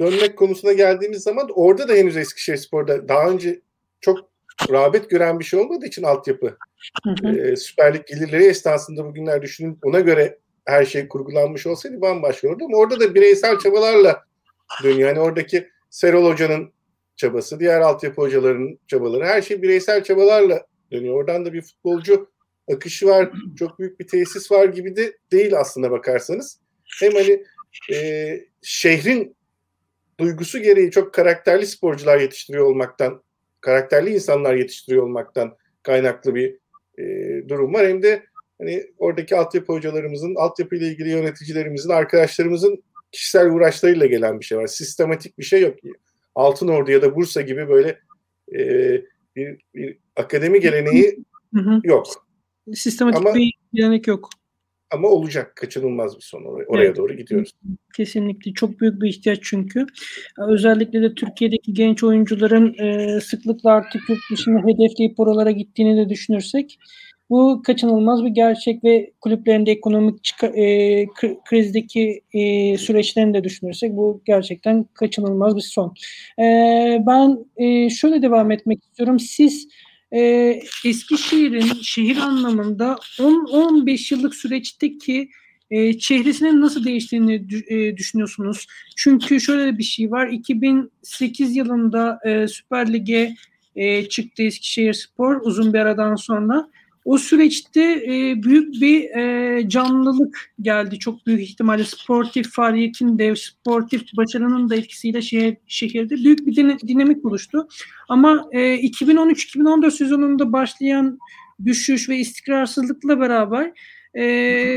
[0.00, 3.60] dönmek konusuna geldiğimiz zaman da orada da henüz Eskişehir Spor'da daha önce
[4.00, 4.29] çok
[4.70, 6.56] rağbet gören bir şey olmadığı için altyapı
[7.04, 7.38] Hı hı.
[7.38, 12.64] e, Süper Lig gelirleri esnasında bugünler düşünün ona göre her şey kurgulanmış olsaydı bambaşka olurdu
[12.64, 14.24] ama orada da bireysel çabalarla
[14.82, 15.08] dönüyor.
[15.08, 16.72] Yani oradaki Serol Hoca'nın
[17.16, 21.14] çabası, diğer altyapı hocalarının çabaları her şey bireysel çabalarla dönüyor.
[21.14, 22.30] Oradan da bir futbolcu
[22.72, 26.60] akışı var, çok büyük bir tesis var gibi de değil aslında bakarsanız.
[27.00, 27.44] Hem hani
[27.92, 28.30] e,
[28.62, 29.36] şehrin
[30.20, 33.22] duygusu gereği çok karakterli sporcular yetiştiriyor olmaktan,
[33.60, 36.58] karakterli insanlar yetiştiriyor olmaktan kaynaklı bir
[36.98, 37.04] e,
[37.48, 37.86] durum var.
[37.86, 38.22] Hem de
[38.58, 44.66] hani oradaki altyapı hocalarımızın, altyapı ile ilgili yöneticilerimizin, arkadaşlarımızın kişisel uğraşlarıyla gelen bir şey var.
[44.66, 45.74] Sistematik bir şey yok.
[46.34, 47.98] Altın Ordu ya da Bursa gibi böyle
[48.54, 48.60] e,
[49.36, 51.18] bir, bir akademi geleneği
[51.84, 52.06] yok.
[52.74, 54.30] Sistematik Ama- bir gelenek yok.
[54.90, 55.56] Ama olacak.
[55.56, 56.44] Kaçınılmaz bir son.
[56.44, 56.96] Oraya, oraya Evet.
[56.96, 57.52] doğru gidiyoruz.
[57.96, 59.86] Kesinlikle çok büyük bir ihtiyaç çünkü.
[60.48, 66.78] Özellikle de Türkiye'deki genç oyuncuların e, sıklıkla artık yurt dışına hedefleyip oralara gittiğini de düşünürsek
[67.30, 73.96] bu kaçınılmaz bir gerçek ve kulüplerinde ekonomik çıka- e, kri- krizdeki e, süreçlerini de düşünürsek
[73.96, 75.94] bu gerçekten kaçınılmaz bir son.
[76.38, 76.44] E,
[77.06, 79.18] ben e, şöyle devam etmek istiyorum.
[79.18, 79.68] Siz
[80.12, 80.20] e,
[80.84, 85.30] Eskişehir'in şehir anlamında 10-15 yıllık süreçteki
[85.70, 88.66] e, çehresinin nasıl değiştiğini e, düşünüyorsunuz?
[88.96, 90.28] Çünkü şöyle bir şey var.
[90.28, 93.34] 2008 yılında e, Süper Lig'e
[93.76, 96.70] e, çıktı Eskişehir Spor uzun bir aradan sonra.
[97.04, 100.98] O süreçte e, büyük bir e, canlılık geldi.
[100.98, 106.78] Çok büyük ihtimalle sportif faaliyetin de sportif başarının da etkisiyle şehir, şehirde büyük bir din-
[106.88, 107.68] dinamik oluştu.
[108.08, 111.18] Ama e, 2013-2014 sezonunda başlayan
[111.64, 113.72] düşüş ve istikrarsızlıkla beraber
[114.16, 114.24] e,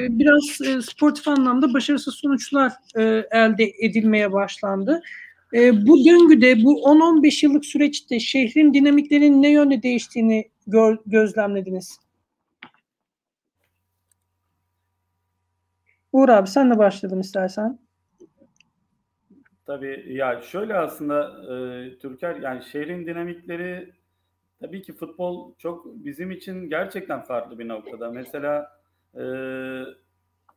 [0.09, 5.01] biraz e, sportif anlamda başarısız sonuçlar e, elde edilmeye başlandı.
[5.53, 12.02] E, bu döngüde bu 10-15 yıllık süreçte şehrin dinamiklerinin ne yönde değiştiğini gör- gözlemlediniz?
[16.13, 17.80] Uğur abi sen de başlayalım istersen.
[19.65, 23.93] Tabii ya şöyle aslında e, Türker yani şehrin dinamikleri
[24.62, 28.12] tabii ki futbol çok bizim için gerçekten farklı bir noktada.
[28.12, 28.80] Mesela
[29.15, 29.23] e,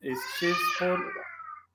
[0.02, 0.98] Eskişehir Spor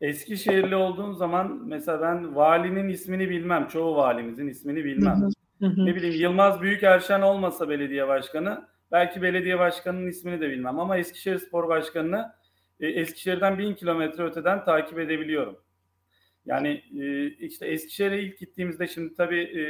[0.02, 3.68] Eskişehirli olduğum zaman mesela ben valinin ismini bilmem.
[3.68, 5.30] Çoğu valimizin ismini bilmem.
[5.60, 5.86] Hı hı.
[5.86, 11.38] Ne bileyim Yılmaz Büyükerşen olmasa belediye başkanı belki belediye başkanının ismini de bilmem ama Eskişehir
[11.38, 12.32] Spor Başkanı'nı
[12.82, 15.58] e, Eskişehir'den bin kilometre öteden takip edebiliyorum.
[16.46, 19.64] Yani e, işte Eskişehir'e ilk gittiğimizde şimdi tabii e,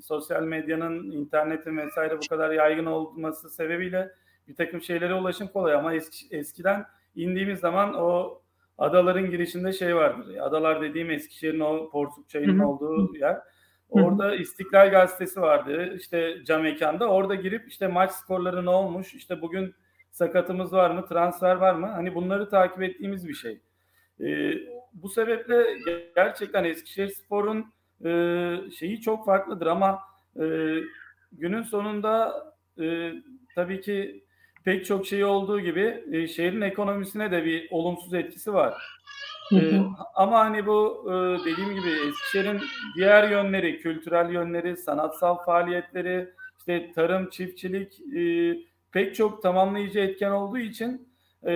[0.00, 4.12] sosyal medyanın, internetin vesaire bu kadar yaygın olması sebebiyle
[4.48, 8.42] bir takım şeylere ulaşım kolay ama eski, eskiden indiğimiz zaman o
[8.78, 10.36] adaların girişinde şey vardır.
[10.36, 13.38] Adalar dediğim Eskişehir'in o Porsuk Çayı'nın olduğu yer.
[13.88, 15.94] Orada İstiklal Gazetesi vardı.
[15.96, 17.08] İşte cam mekanda.
[17.08, 19.14] Orada girip işte maç skorları ne olmuş?
[19.14, 19.74] İşte bugün
[20.12, 21.06] sakatımız var mı?
[21.06, 21.86] Transfer var mı?
[21.86, 23.60] Hani bunları takip ettiğimiz bir şey.
[24.20, 24.54] Ee,
[24.92, 25.66] bu sebeple
[26.14, 27.66] gerçekten Eskişehir Spor'un
[28.04, 29.98] e, şeyi çok farklıdır ama
[30.40, 30.76] e,
[31.32, 32.44] günün sonunda
[32.80, 33.12] e,
[33.54, 34.24] tabii ki
[34.64, 38.74] pek çok şey olduğu gibi e, şehrin ekonomisine de bir olumsuz etkisi var.
[38.74, 39.02] Hı
[39.56, 39.80] E,
[40.14, 41.12] ama hani bu e,
[41.44, 42.60] dediğim gibi Eskişehir'in
[42.96, 48.22] diğer yönleri, kültürel yönleri, sanatsal faaliyetleri, işte tarım, çiftçilik e,
[48.92, 51.08] pek çok tamamlayıcı etken olduğu için
[51.46, 51.50] e,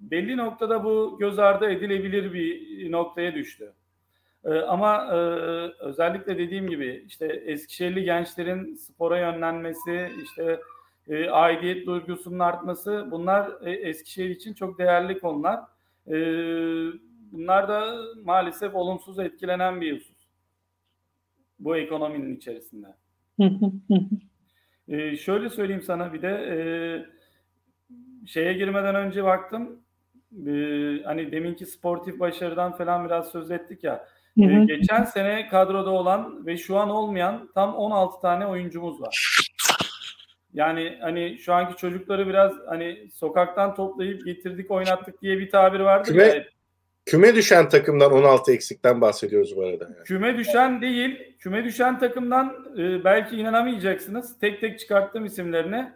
[0.00, 3.72] belli noktada bu göz ardı edilebilir bir noktaya düştü.
[4.44, 5.16] E, ama e,
[5.80, 10.60] özellikle dediğim gibi işte Eskişehirli gençlerin spora yönlenmesi, işte
[11.08, 15.60] e, aidiyet duygusunun artması bunlar e, Eskişehir için çok değerli konular.
[16.06, 16.14] E,
[17.32, 20.18] bunlar da maalesef olumsuz etkilenen bir husus.
[21.58, 22.86] Bu ekonominin içerisinde.
[24.88, 25.10] Hı hı, hı hı.
[25.10, 26.56] E, şöyle söyleyeyim sana bir de e,
[28.26, 29.80] şeye girmeden önce baktım.
[30.46, 30.50] E,
[31.04, 34.06] hani deminki sportif başarıdan falan biraz söz ettik ya.
[34.38, 34.64] Hı E, hı.
[34.66, 39.38] geçen sene kadroda olan ve şu an olmayan tam 16 tane oyuncumuz var.
[40.54, 46.10] Yani hani şu anki çocukları biraz hani sokaktan toplayıp getirdik oynattık diye bir tabir vardı
[46.10, 46.44] Küme- ya.
[47.08, 49.84] Küme düşen takımdan 16 eksikten bahsediyoruz bu arada.
[49.84, 50.04] Yani.
[50.04, 54.38] Küme düşen değil, küme düşen takımdan e, belki inanamayacaksınız.
[54.38, 55.92] Tek tek çıkarttığım isimlerine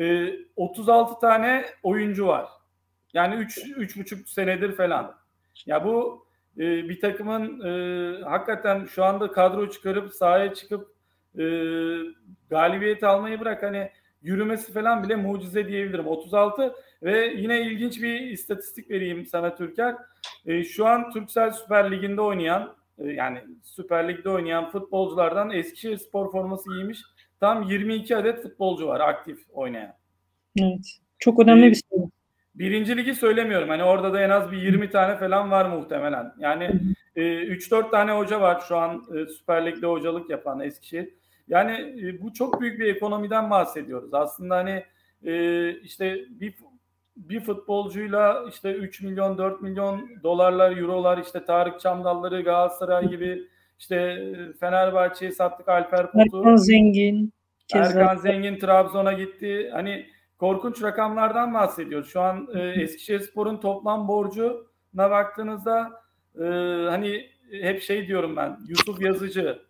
[0.00, 2.48] e, 36 tane oyuncu var.
[3.12, 5.14] Yani 3 üç, buçuk senedir falan.
[5.66, 10.88] Ya bu e, bir takımın e, hakikaten şu anda kadro çıkarıp sahaya çıkıp
[11.38, 11.44] e,
[12.50, 13.90] galibiyet almayı bırak hani
[14.22, 16.06] yürümesi falan bile mucize diyebilirim.
[16.06, 19.94] 36 ve yine ilginç bir istatistik vereyim sana Türker.
[20.46, 26.32] E, şu an Türksel Süper Ligi'nde oynayan e, yani Süper Lig'de oynayan futbolculardan Eskişehir spor
[26.32, 27.02] forması giymiş
[27.40, 29.92] tam 22 adet futbolcu var aktif oynayan.
[30.60, 30.98] Evet.
[31.18, 31.98] Çok önemli Ee, bir şey.
[32.54, 33.68] Birinci ligi söylemiyorum.
[33.68, 36.32] Hani orada da en az bir 20 tane falan var muhtemelen.
[36.38, 36.70] Yani
[37.16, 41.08] e, 3-4 tane hoca var şu an e, Süper Lig'de hocalık yapan Eskişehir.
[41.48, 44.14] Yani e, bu çok büyük bir ekonomiden bahsediyoruz.
[44.14, 44.84] Aslında hani
[45.24, 46.54] e, işte bir
[47.16, 53.48] bir futbolcuyla işte 3 milyon 4 milyon dolarlar eurolar işte Tarık Çamdalları Galatasaray gibi
[53.78, 56.38] işte e, Fenerbahçe'ye sattık Alper Potu.
[56.38, 57.32] Erkan Zengin.
[57.74, 59.70] Erkan Zengin Trabzon'a gitti.
[59.72, 60.06] Hani
[60.38, 62.08] korkunç rakamlardan bahsediyoruz.
[62.08, 65.90] Şu an e, Eskişehirspor'un toplam borcuna baktığınızda
[66.38, 66.44] e,
[66.90, 69.62] hani hep şey diyorum ben Yusuf Yazıcı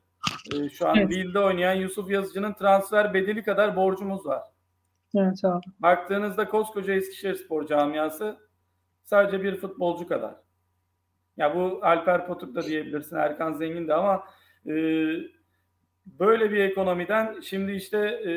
[0.54, 1.10] e, şu an Evet.
[1.10, 4.42] Lille'de oynayan Yusuf Yazıcı'nın transfer bedeli kadar borcumuz var.
[5.16, 5.64] Evet abi.
[5.80, 8.36] Baktığınızda koskoca Eskişehirspor camiası
[9.04, 10.34] sadece bir futbolcu kadar.
[11.36, 14.24] Ya bu Alper Potuk da diyebilirsin, Erkan Zengin de ama
[14.66, 14.72] e,
[16.06, 18.32] böyle bir ekonomiden şimdi işte e,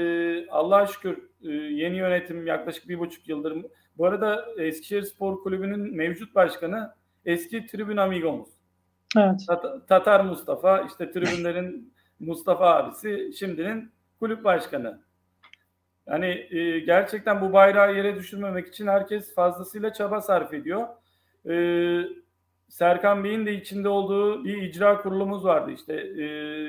[0.50, 3.66] Allah'a şükür e, yeni yönetim yaklaşık bir buçuk yıldır.
[3.98, 6.94] Bu arada Eskişehir Spor Kulübü'nün mevcut başkanı
[7.26, 8.50] eski tribün amigomuz.
[9.18, 9.40] Evet.
[9.48, 15.02] Tat- Tatar Mustafa, işte tribünlerin Mustafa abisi, şimdinin kulüp başkanı.
[16.08, 20.88] Yani e, gerçekten bu bayrağı yere düşürmemek için herkes fazlasıyla çaba sarf ediyor.
[21.50, 21.56] E,
[22.70, 26.24] Serkan Bey'in de içinde olduğu bir icra kurulumuz vardı işte e,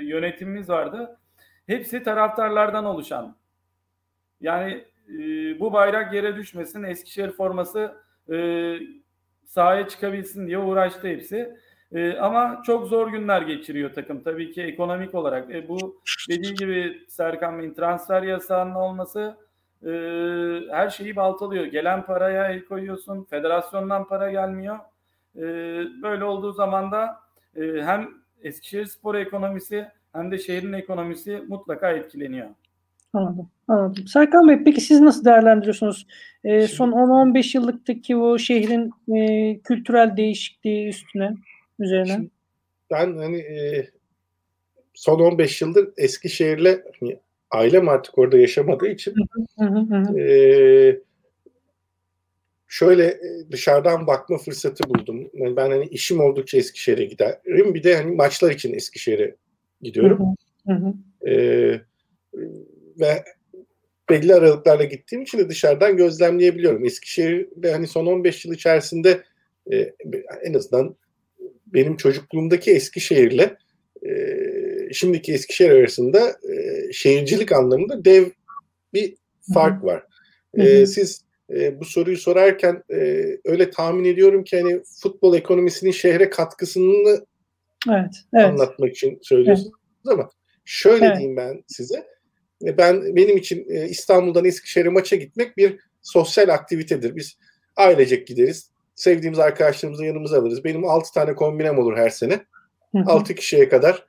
[0.04, 1.18] yönetimimiz vardı.
[1.66, 3.36] Hepsi taraftarlardan oluşan.
[4.40, 5.18] Yani e,
[5.60, 7.94] bu bayrak yere düşmesin, Eskişehir forması
[8.32, 8.36] e,
[9.44, 11.56] sahaya çıkabilsin diye uğraştı hepsi.
[11.92, 15.54] E, ama çok zor günler geçiriyor takım tabii ki ekonomik olarak.
[15.54, 19.36] E, bu dediği gibi Serkan Bey'in transfer yasağının olması
[19.86, 19.90] e,
[20.70, 21.64] her şeyi baltalıyor.
[21.64, 24.76] Gelen paraya el koyuyorsun, federasyondan para gelmiyor.
[25.36, 25.42] E,
[26.02, 27.20] böyle olduğu zaman da
[27.56, 28.08] e, hem
[28.42, 32.48] Eskişehir spor ekonomisi hem de şehrin ekonomisi mutlaka etkileniyor.
[33.12, 33.50] Anladım.
[33.68, 34.06] Anladım.
[34.06, 36.06] Serkan Bey peki siz nasıl değerlendiriyorsunuz?
[36.44, 41.34] Ee, son 10-15 yıllıktaki o şehrin e, kültürel değişikliği üstüne,
[41.78, 42.12] üzerine.
[42.12, 42.30] Şimdi
[42.90, 43.90] ben hani e,
[44.94, 47.18] son 15 yıldır Eskişehir'le hani
[47.50, 49.14] ailem artık orada yaşamadığı için
[50.18, 51.00] e,
[52.68, 55.30] şöyle e, dışarıdan bakma fırsatı buldum.
[55.34, 57.74] Yani ben hani işim oldukça Eskişehir'e giderim.
[57.74, 59.34] Bir de hani maçlar için Eskişehir'e
[59.82, 60.36] gidiyorum.
[60.66, 60.94] Hı hı.
[61.30, 61.80] Ee,
[63.00, 63.24] ve
[64.10, 66.84] belli aralıklarla gittiğim için de dışarıdan gözlemleyebiliyorum.
[66.84, 69.22] Eskişehir'de hani son 15 yıl içerisinde
[69.72, 69.94] e,
[70.42, 70.96] en azından
[71.66, 73.56] benim çocukluğumdaki Eskişehir'le
[74.06, 74.12] e,
[74.92, 78.26] şimdiki Eskişehir arasında e, şehircilik anlamında dev
[78.94, 79.14] bir
[79.54, 80.02] fark var.
[80.56, 80.66] Hı hı.
[80.66, 86.30] E, siz e, bu soruyu sorarken e, öyle tahmin ediyorum ki hani futbol ekonomisinin şehre
[86.30, 87.26] katkısını
[87.90, 88.14] Evet.
[88.34, 88.44] Evet.
[88.46, 89.72] anlatmak için söylüyorsunuz
[90.06, 90.30] ama
[90.64, 91.16] şöyle Evet.
[91.16, 92.06] diyeyim ben size.
[92.64, 97.16] E, Ben benim için e, İstanbul'dan Eskişehir'e maça gitmek bir sosyal aktivitedir.
[97.16, 97.36] Biz
[97.76, 98.70] ailecek gideriz.
[98.96, 100.64] Sevdiğimiz arkadaşlarımızı yanımıza alırız.
[100.64, 102.46] Benim 6 tane kombinem olur her sene.
[102.92, 103.04] Hı hı.
[103.06, 104.06] 6 kişiye kadar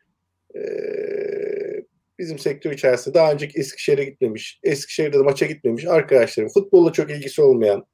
[0.56, 0.62] e,
[2.19, 7.41] bizim sektör içerisinde daha önceki Eskişehir'e gitmemiş, Eskişehir'de de maça gitmemiş arkadaşlarım, futbolla çok ilgisi
[7.41, 7.86] olmayan,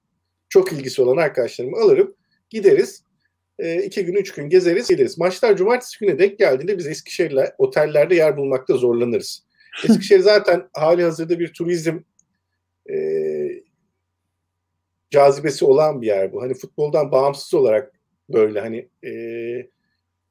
[0.49, 2.15] çok ilgisi olan arkadaşlarımı alırım.
[2.49, 3.03] Gideriz.
[3.59, 5.17] E, iki gün, üç gün gezeriz, geliriz.
[5.17, 9.43] Maçlar cumartesi güne denk geldiğinde biz Eskişehir'le otellerde yer bulmakta zorlanırız.
[9.89, 11.99] Eskişehir zaten hali hazırda bir turizm
[12.89, 12.95] e,
[15.13, 16.41] cazibesi olan bir yer bu.
[16.41, 17.91] Hani futboldan bağımsız olarak
[18.29, 19.13] böyle hani e,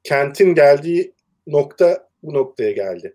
[0.02, 1.14] kentin geldiği
[1.46, 3.14] nokta bu noktaya geldi.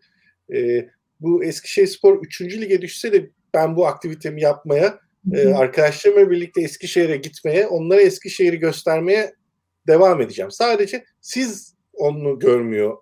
[0.54, 2.42] E, bu Eskişehir Spor 3.
[2.42, 5.00] lige düşse de ben bu aktivitemi yapmaya,
[5.34, 9.34] e, arkadaşlarımla birlikte Eskişehir'e gitmeye, onlara Eskişehir'i göstermeye
[9.88, 10.52] devam edeceğim.
[10.52, 12.98] Sadece siz onu görmüyor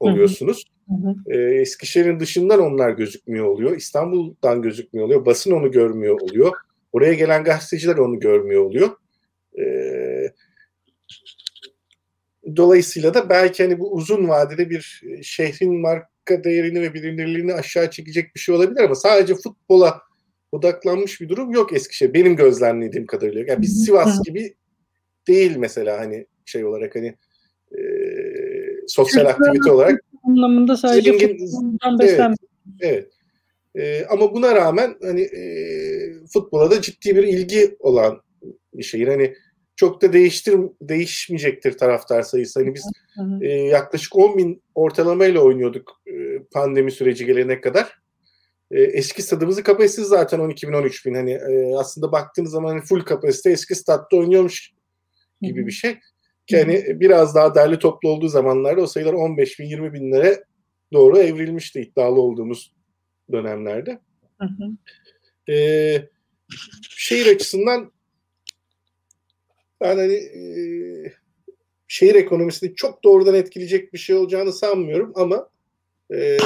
[0.00, 0.64] oluyorsunuz.
[0.88, 1.14] Hı hı.
[1.26, 3.76] E, Eskişehir'in dışından onlar gözükmüyor oluyor.
[3.76, 5.26] İstanbul'dan gözükmüyor oluyor.
[5.26, 6.52] Basın onu görmüyor oluyor.
[6.96, 8.90] Oraya gelen gazeteciler onu görmüyor oluyor.
[9.58, 9.64] E,
[12.56, 17.90] dolayısıyla da belki hani bu uzun vadede bir e, şehrin marka değerini ve bilinirliğini aşağı
[17.90, 20.00] çekecek bir şey olabilir ama sadece futbola
[20.52, 22.14] odaklanmış bir durum yok Eskişehir.
[22.14, 23.44] Benim gözlemlediğim kadarıyla.
[23.48, 24.54] Yani biz Sivas gibi
[25.28, 27.14] değil mesela hani şey olarak hani
[27.78, 27.80] e,
[28.86, 32.36] sosyal aktivite olarak anlamında sadece Zengin- Evet.
[32.80, 33.15] Evet.
[33.78, 35.42] Ee, ama buna rağmen hani e,
[36.32, 38.22] futbola da ciddi bir ilgi olan
[38.74, 39.08] bir şehir.
[39.08, 39.34] Hani
[39.76, 42.60] çok da değiştir değişmeyecektir taraftar sayısı.
[42.60, 43.44] Hani biz Hı hı.
[43.44, 47.98] e, yaklaşık 10 bin ortalamayla oynuyorduk e, pandemi süreci gelene kadar.
[48.70, 51.14] E, eski stadımızın kapasitesi zaten 12 bin 13 bin.
[51.14, 54.72] Hani e, aslında baktığınız zaman hani full kapasite eski statta oynuyormuş
[55.42, 55.98] gibi bir şey.
[56.46, 60.44] Ki hani biraz daha derli toplu olduğu zamanlarda o sayılar 15 bin 20 binlere
[60.92, 62.75] doğru evrilmişti iddialı olduğumuz
[63.32, 63.98] dönemlerde.
[64.40, 64.70] Hı hı.
[65.52, 66.08] Ee,
[66.88, 67.92] şehir açısından
[69.80, 70.42] ben hani e,
[71.88, 75.48] şehir ekonomisini çok doğrudan etkileyecek bir şey olacağını sanmıyorum ama
[76.14, 76.36] e,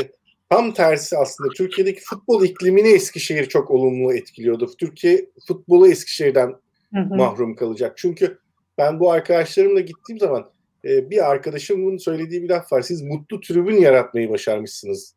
[0.50, 4.70] tam tersi aslında Türkiye'deki futbol iklimini Eskişehir çok olumlu etkiliyordu.
[4.78, 6.54] Türkiye futbolu Eskişehir'den
[6.94, 7.14] Hı hı.
[7.14, 7.92] mahrum kalacak.
[7.96, 8.38] Çünkü
[8.78, 10.50] ben bu arkadaşlarımla gittiğim zaman
[10.84, 12.82] e, bir arkadaşımın söylediği bir laf var.
[12.82, 15.14] Siz mutlu tribün yaratmayı başarmışsınız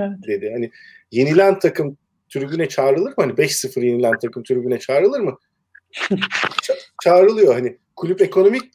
[0.00, 0.18] Evet.
[0.26, 0.50] dedi.
[0.52, 0.70] Hani
[1.10, 3.14] yenilen takım tribüne çağrılır mı?
[3.16, 5.38] Hani 5-0 yenilen takım tribüne çağrılır mı?
[6.62, 7.54] Ça- çağrılıyor.
[7.54, 8.72] Hani kulüp ekonomik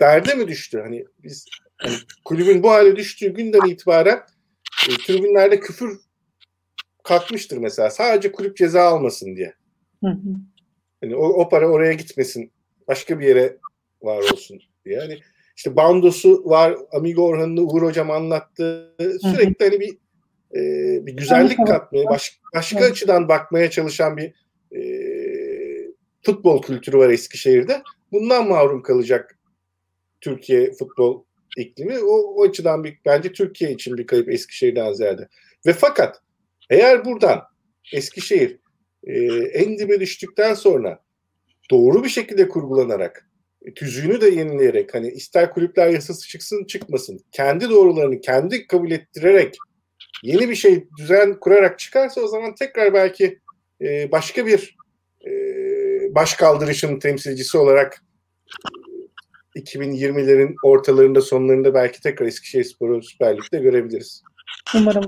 [0.00, 0.80] derde mi düştü?
[0.80, 1.44] Hani biz
[1.78, 4.22] hani kulübün bu hale düştüğü günden itibaren
[4.88, 6.00] e, tribünlerde küfür
[7.04, 7.90] kalkmıştır mesela.
[7.90, 9.54] Sadece kulüp ceza almasın diye.
[10.04, 10.34] Hı hı.
[11.00, 12.52] Hani o, o para oraya gitmesin.
[12.88, 13.56] Başka bir yere
[14.02, 14.98] var olsun diye.
[14.98, 15.18] Hani
[15.56, 16.76] işte bandosu var.
[16.92, 18.94] Amigo Orhan'ın Uğur Hocam anlattı.
[18.98, 19.98] Sürekli hani bir
[20.54, 21.68] e, bir güzellik Evet.
[21.68, 22.90] katmaya, baş, başka Evet.
[22.90, 24.34] açıdan bakmaya çalışan bir
[24.76, 24.80] e,
[26.22, 27.82] futbol kültürü var Eskişehir'de.
[28.12, 29.38] Bundan mahrum kalacak
[30.20, 31.24] Türkiye futbol
[31.56, 31.98] iklimi.
[31.98, 35.28] O, o açıdan bir, bence Türkiye için bir kayıp Eskişehir'den ziyade.
[35.66, 36.22] Ve fakat
[36.70, 37.42] eğer buradan
[37.92, 38.58] Eskişehir
[39.04, 41.02] e, en dibe düştükten sonra
[41.70, 43.30] doğru bir şekilde kurgulanarak
[43.74, 49.56] tüzüğünü de yenileyerek hani ister kulüpler yasası çıksın çıkmasın kendi doğrularını kendi kabul ettirerek
[50.22, 53.38] yeni bir şey düzen kurarak çıkarsa o zaman tekrar belki
[53.80, 54.76] e, başka bir
[55.26, 55.30] e,
[56.14, 58.02] baş kaldırışın temsilcisi olarak
[59.56, 64.22] e, 2020'lerin ortalarında sonlarında belki tekrar Eskişehir Spor'u Süper Lig'de görebiliriz.
[64.74, 65.04] Umarım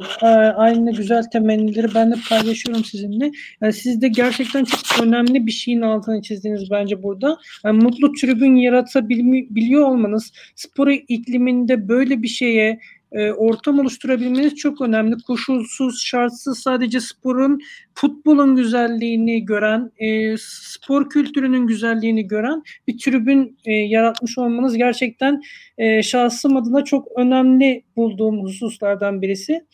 [0.56, 3.30] aynı güzel temennileri ben de paylaşıyorum sizinle.
[3.60, 7.38] Yani siz de gerçekten çok önemli bir şeyin altını çizdiniz bence burada.
[7.64, 12.80] Yani mutlu tribün yaratabiliyor olmanız, spor ikliminde böyle bir şeye
[13.12, 15.16] e, ortam oluşturabilmeniz çok önemli.
[15.26, 17.60] Koşulsuz, şartsız sadece sporun,
[17.94, 25.42] futbolun güzelliğini gören, e, spor kültürünün güzelliğini gören bir tribün e, yaratmış olmanız gerçekten
[25.78, 29.66] e, şahsım adına çok önemli bulduğum hususlardan birisi.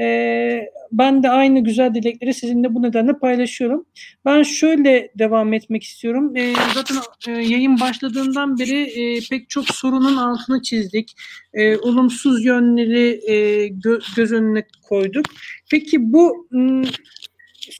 [0.00, 3.86] E, ben de aynı güzel dilekleri sizinle bu nedenle paylaşıyorum.
[4.24, 6.36] Ben şöyle devam etmek istiyorum.
[6.36, 6.96] E, zaten
[7.28, 11.12] e, yayın başladığından beri e, pek çok sorunun altını çizdik.
[11.54, 15.26] E, olumsuz yönleri e, gö- göz önüne koyduk.
[15.70, 16.48] Peki bu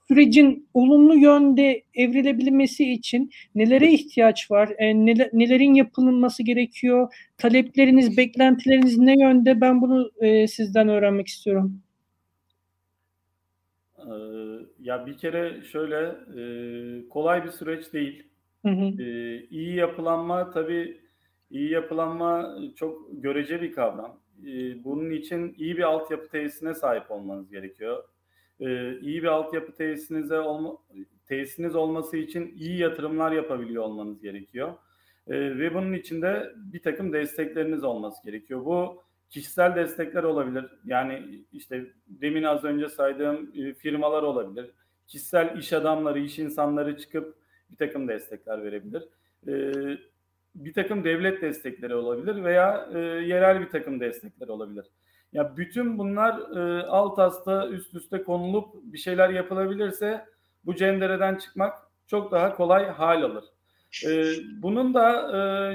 [0.08, 4.68] sürecin olumlu yönde evrilebilmesi için nelere ihtiyaç var?
[4.78, 7.14] E, nele- nelerin yapılması gerekiyor?
[7.38, 9.60] Talepleriniz, beklentileriniz ne yönde?
[9.60, 11.82] Ben bunu e, sizden öğrenmek istiyorum.
[14.06, 15.96] Ee, ya bir kere şöyle
[16.40, 18.26] e, kolay bir süreç değil.
[18.62, 19.02] Hı hı.
[19.02, 21.00] Ee, iyi yapılanma tabii
[21.50, 24.20] iyi yapılanma çok görece bir kavram.
[24.46, 28.04] Ee, bunun için iyi bir altyapı tesisine sahip olmanız gerekiyor.
[28.60, 30.76] Ee, iyi bir altyapı tesisinize olma,
[31.26, 34.74] tesisiniz olması için iyi yatırımlar yapabiliyor olmanız gerekiyor.
[35.26, 38.64] Ee, ve bunun için de bir takım destekleriniz olması gerekiyor.
[38.64, 40.64] Bu kişisel destekler olabilir.
[40.84, 44.70] Yani işte demin az önce saydığım e, firmalar olabilir.
[45.06, 47.36] Kişisel iş adamları, iş insanları çıkıp
[47.70, 49.02] bir takım destekler verebilir.
[49.46, 49.72] E,
[50.54, 54.86] bir takım devlet destekleri olabilir veya e, yerel bir takım destekler olabilir.
[55.32, 60.24] Ya bütün bunlar e, alt hasta üst üste konulup bir şeyler yapılabilirse
[60.64, 63.44] bu cendereden çıkmak çok daha kolay hal alır.
[64.06, 64.24] E,
[64.62, 65.12] bunun da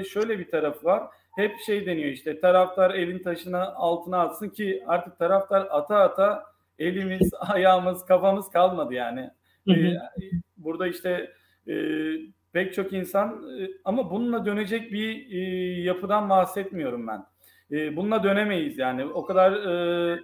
[0.00, 1.02] e, şöyle bir tarafı var.
[1.36, 6.44] Hep şey deniyor işte taraftar elin taşına altına atsın ki artık taraftar ata ata
[6.78, 9.30] elimiz, ayağımız, kafamız kalmadı yani.
[9.68, 9.74] E,
[10.56, 11.32] burada işte
[11.68, 11.74] e,
[12.52, 15.38] pek çok insan e, ama bununla dönecek bir e,
[15.82, 17.26] yapıdan bahsetmiyorum ben.
[17.70, 19.04] E, bununla dönemeyiz yani.
[19.04, 20.18] O kadar e,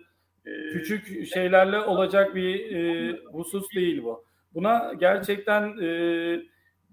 [0.72, 4.24] küçük şeylerle olacak bir e, husus değil bu.
[4.54, 5.88] Buna gerçekten e,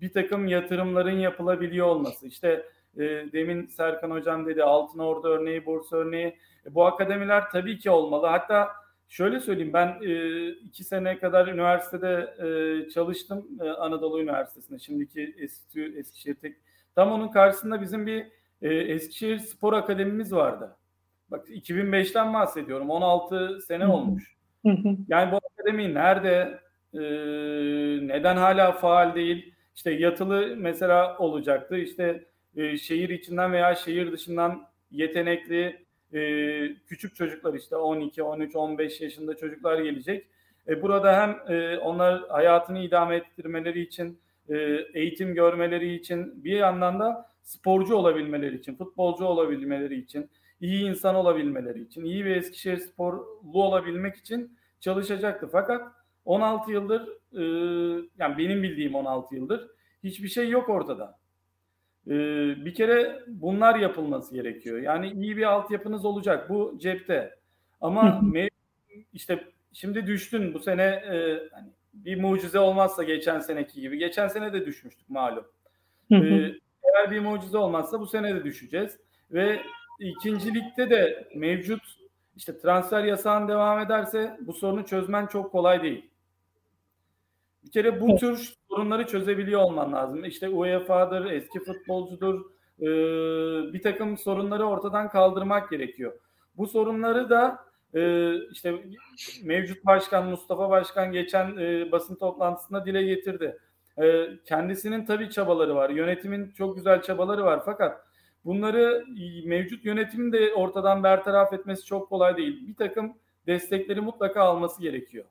[0.01, 2.28] bir takım yatırımların yapılabiliyor olması.
[2.28, 2.65] İşte
[3.00, 6.28] e, demin Serkan Hocam dedi Altın Ordu örneği, Bursa örneği.
[6.66, 8.28] E, bu akademiler tabii ki olmalı.
[8.28, 8.70] Hatta
[9.08, 14.80] şöyle söyleyeyim ben e, iki sene kadar üniversitede e, çalıştım e, Anadolu Üniversitesi'nde.
[14.80, 16.56] Şimdiki Eski, Eskişehir Tek.
[16.95, 18.26] Tam onun karşısında bizim bir
[18.62, 20.76] e, Eskişehir Spor Akademimiz vardı.
[21.32, 22.89] Bak 2005'ten bahsediyorum.
[22.89, 24.36] 16 sene olmuş.
[25.08, 26.60] Yani bu akademi nerede?
[26.93, 27.00] E,
[28.08, 29.54] neden hala faal değil?
[29.76, 31.78] İşte yatılı mesela olacaktı.
[31.78, 32.26] İşte
[32.60, 36.20] e, şehir içinden veya şehir dışından yetenekli e,
[36.88, 40.28] küçük çocuklar işte 12, 13, 15 yaşında çocuklar gelecek.
[40.68, 44.55] E, burada hem e, onlar hayatını idame ettirmeleri için, e,
[44.93, 50.30] eğitim görmeleri için bir yandan da sporcu olabilmeleri için, futbolcu olabilmeleri için,
[50.62, 55.49] iyi insan olabilmeleri için, iyi bir Eskişehir sporlu olabilmek için çalışacaktı.
[55.51, 55.91] Fakat
[56.26, 57.01] 16 yıldır,
[57.34, 57.43] e,
[58.18, 59.68] yani benim bildiğim 16 yıldır
[60.03, 61.20] hiçbir şey yok ortada.
[62.10, 62.16] E,
[62.66, 64.80] bir kere bunlar yapılması gerekiyor.
[64.80, 66.49] Yani iyi bir altyapınız olacak.
[66.49, 67.36] Bu cepte.
[67.82, 68.22] Ama
[69.14, 69.43] işte
[69.74, 73.97] şimdi düştün bu sene e, hani bir mucize olmazsa geçen seneki gibi.
[73.97, 75.45] Geçen sene de düşmüştük malum.
[76.12, 76.26] Hı hı.
[76.26, 78.99] E, eğer bir mucize olmazsa bu sene de düşeceğiz.
[79.32, 79.60] Ve
[79.99, 81.82] ikincilikte de mevcut
[82.36, 86.10] işte transfer yasağın devam ederse bu sorunu çözmen çok kolay değil.
[87.64, 90.26] Bir kere bu tür sorunları çözebiliyor olman lazım.
[90.26, 92.45] İşte UEFA'dır, eski futbolcudur,
[92.82, 92.88] e,
[93.74, 96.13] bir takım sorunları ortadan kaldırmak gerekiyor.
[96.57, 97.59] Bu sorunları da
[97.93, 98.74] e, işte
[99.43, 103.57] mevcut başkan Mustafa Başkan geçen e, basın toplantısında dile getirdi.
[104.45, 108.01] kendisinin tabii çabaları var, yönetimin çok güzel çabaları var fakat
[108.45, 109.05] bunları
[109.45, 112.67] mevcut yönetimin de ortadan bertaraf etmesi çok kolay değil.
[112.67, 113.17] Bir takım
[113.47, 115.26] destekleri mutlaka alması gerekiyor.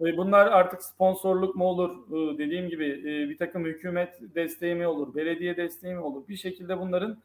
[0.00, 5.94] Bunlar artık sponsorluk mu olur dediğim gibi bir takım hükümet desteği mi olur, belediye desteği
[5.94, 6.28] mi olur?
[6.28, 7.22] Bir şekilde bunların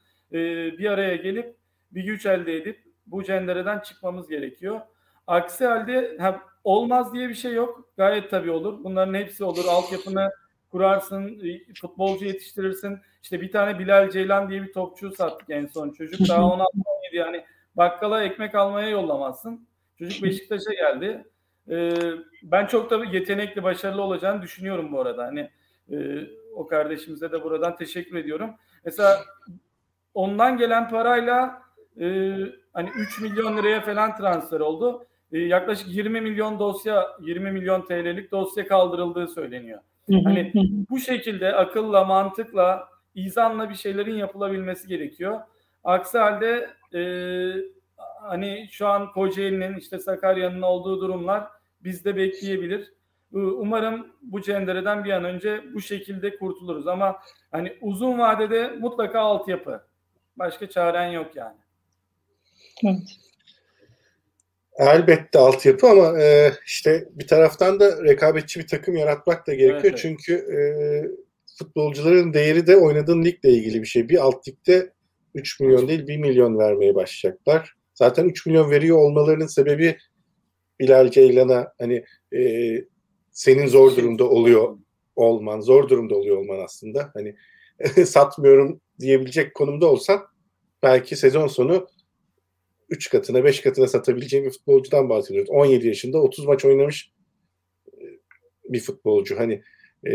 [0.78, 1.56] bir araya gelip
[1.92, 4.82] bir güç elde edip bu cendereden çıkmamız gerekiyor.
[5.28, 7.90] Aksi halde hem olmaz diye bir şey yok.
[7.98, 8.84] Gayet tabii olur.
[8.84, 9.66] Bunların hepsi olur.
[9.70, 10.30] Altyapını
[10.72, 11.42] kurarsın,
[11.82, 13.00] futbolcu yetiştirirsin.
[13.24, 15.92] İşte bir tane Bilal Ceylan diye bir topçu sattık en son.
[15.92, 16.66] Çocuk daha 16-17
[17.14, 17.46] yani
[17.78, 19.68] bakkala ekmek almaya yollamazsın.
[20.00, 21.26] Çocuk Beşiktaş'a geldi.
[21.70, 21.94] Ee,
[22.44, 25.24] ben çok da yetenekli, başarılı olacağını düşünüyorum bu arada.
[25.24, 25.50] Hani
[25.92, 28.50] e, o kardeşimize de buradan teşekkür ediyorum.
[28.86, 29.18] Mesela
[30.14, 31.62] ondan gelen parayla
[32.00, 32.36] e,
[32.74, 35.06] hani 3 milyon liraya falan transfer oldu.
[35.32, 39.80] E, yaklaşık 20 milyon dosya, 20 milyon TL'lik dosya kaldırıldığı söyleniyor.
[40.24, 40.52] Hani
[40.90, 45.40] bu şekilde akılla, mantıkla, izanla bir şeylerin yapılabilmesi gerekiyor.
[45.84, 47.02] Aksi halde e,
[48.22, 51.48] hani şu an Kocaeli'nin işte Sakarya'nın olduğu durumlar
[51.86, 52.94] bizde bekleyebilir.
[53.32, 57.18] Umarım bu cendereden bir an önce bu şekilde kurtuluruz ama
[57.52, 59.82] hani uzun vadede mutlaka altyapı.
[60.36, 61.58] Başka çaren yok yani.
[62.84, 63.18] Evet.
[64.78, 69.82] Elbette altyapı ama e, işte bir taraftan da rekabetçi bir takım yaratmak da gerekiyor.
[69.82, 70.00] Evet, evet.
[70.00, 70.60] Çünkü e,
[71.60, 74.10] futbolcuların değeri de oynadığın ligle ilgili bir şey.
[74.10, 74.94] Bir alt ligde
[75.36, 77.74] 3 milyon değil 1 milyon vermeye başlayacaklar.
[77.94, 79.98] Zaten 3 milyon veriyor olmalarının sebebi
[80.80, 82.06] Bilal Ceylan'a hani
[82.36, 82.72] e,
[83.32, 84.78] senin zor durumda oluyor
[85.16, 87.12] olman, zor durumda oluyor olman aslında.
[87.14, 87.36] Hani
[88.06, 90.26] satmıyorum diyebilecek konumda olsan
[90.84, 91.88] belki sezon sonu
[92.90, 95.50] 3 katına 5 katına satabileceğin bir futbolcudan bahsediyoruz.
[95.50, 97.12] 17 yaşında 30 maç oynamış
[97.88, 98.04] e,
[98.70, 99.40] bir futbolcu.
[99.40, 99.62] Hani
[100.04, 100.14] e,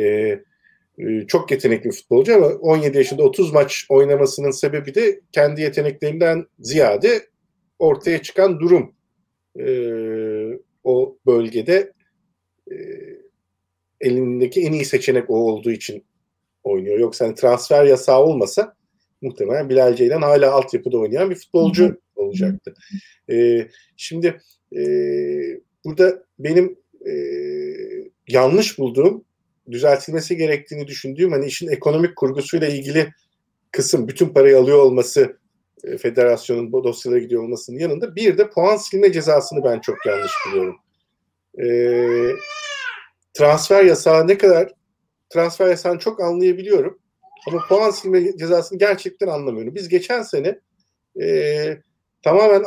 [0.99, 6.47] e, çok yetenekli bir futbolcu ama 17 yaşında 30 maç oynamasının sebebi de kendi yeteneklerinden
[6.59, 7.27] ziyade
[7.79, 8.95] ortaya çıkan durum.
[9.59, 9.69] E,
[10.85, 11.93] o bölgede
[12.71, 12.77] e,
[14.01, 16.05] elindeki en iyi seçenek o olduğu için
[16.65, 16.99] oynuyor.
[16.99, 18.75] Yoksa hani transfer yasağı olmasa
[19.23, 22.75] muhtemelen Bilal Ceylan hala altyapıda oynayan bir futbolcu hı olacaktı.
[23.31, 24.41] E, şimdi
[24.77, 24.83] e,
[25.85, 27.13] burada benim e,
[28.29, 29.25] yanlış bulduğum,
[29.71, 33.09] düzeltilmesi gerektiğini düşündüğüm hani işin ekonomik kurgusuyla ilgili
[33.71, 35.40] kısım, bütün parayı alıyor olması
[35.99, 40.77] federasyonun bu dosyalara gidiyor olmasının yanında bir de puan silme cezasını ben çok yanlış buluyorum.
[41.59, 41.67] E,
[43.35, 44.73] transfer yasağı ne kadar
[45.31, 46.99] transfer yasağını çok anlayabiliyorum
[47.49, 49.75] ama puan silme cezasını gerçekten anlamıyorum.
[49.75, 50.61] Biz geçen sene
[51.21, 51.79] e,
[52.23, 52.65] tamamen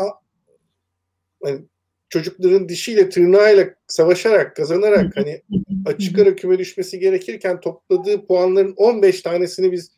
[1.45, 1.61] yani
[2.09, 5.41] çocukların dişiyle tırnağıyla savaşarak kazanarak hani
[5.85, 9.91] açık ara küme düşmesi gerekirken topladığı puanların 15 tanesini biz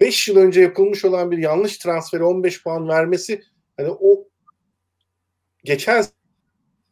[0.00, 3.42] 5 yıl önce yapılmış olan bir yanlış transferi 15 puan vermesi
[3.76, 4.28] hani o
[5.64, 6.04] geçen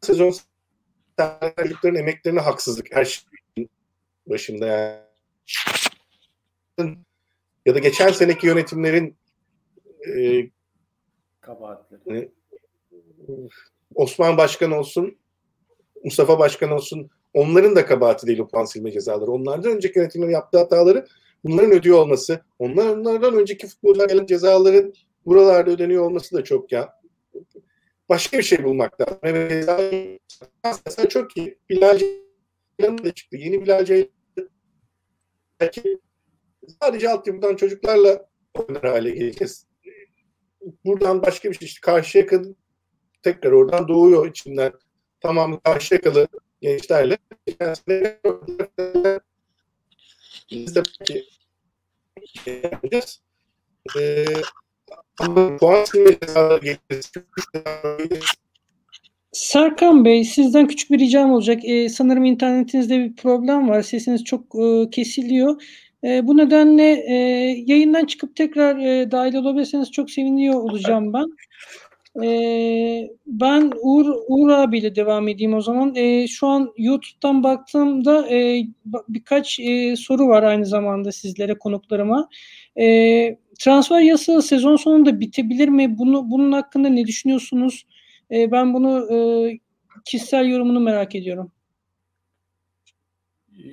[0.01, 0.35] sezon
[1.59, 3.71] çocukların emeklerine haksızlık her şeyin
[4.27, 4.99] başında yani.
[7.67, 9.17] Ya da geçen seneki yönetimlerin
[10.17, 10.43] e,
[11.41, 12.33] Kabahatleri.
[13.95, 15.19] Osman Başkan olsun,
[16.05, 19.31] Mustafa Başkan olsun onların da kabahati değil o puan silme cezaları.
[19.31, 21.07] Onlardan önceki yönetimlerin yaptığı hataları
[21.45, 24.93] bunların ödüyor olması, onlar, onlardan önceki futbolcular gelen cezaların
[25.27, 27.01] buralarda ödeniyor olması da çok ya.
[28.09, 29.19] Başka bir şey bulmak lazım.
[30.87, 31.59] Mesela çok iyi.
[31.71, 33.37] Bilal Ceylan da çıktı.
[33.37, 33.87] Yeni Bilal
[35.61, 35.99] belki
[36.83, 39.67] sadece altyapıdan çocuklarla oynar hale geleceğiz.
[40.85, 42.57] Buradan başka bir şey işte karşıya kadın
[43.23, 44.73] tekrar oradan doğuyor içinden.
[45.21, 46.29] Tamam karşıya kalı
[46.61, 47.19] gençlerle.
[50.51, 50.83] Biz de
[52.47, 53.21] yapacağız.
[53.99, 54.25] Ee,
[55.19, 55.85] ama puan
[59.33, 61.65] Serkan Bey sizden küçük bir ricam olacak.
[61.65, 63.83] Ee, sanırım internetinizde bir problem var.
[63.83, 65.63] Sesiniz çok e, kesiliyor.
[66.05, 67.15] E, bu nedenle e,
[67.67, 71.27] yayından çıkıp tekrar e, dahil olabilirseniz çok seviniyor olacağım ben.
[72.23, 75.95] E, ben Uğur, Uğur abiyle devam edeyim o zaman.
[75.95, 78.67] E, şu an YouTube'dan baktığımda e,
[79.09, 82.29] birkaç e, soru var aynı zamanda sizlere, konuklarıma.
[82.81, 85.99] E, transfer yasağı sezon sonunda bitebilir mi?
[85.99, 87.87] Bunu Bunun hakkında ne düşünüyorsunuz?
[88.31, 89.17] E, ben bunu e,
[90.05, 91.53] kişisel yorumunu merak ediyorum.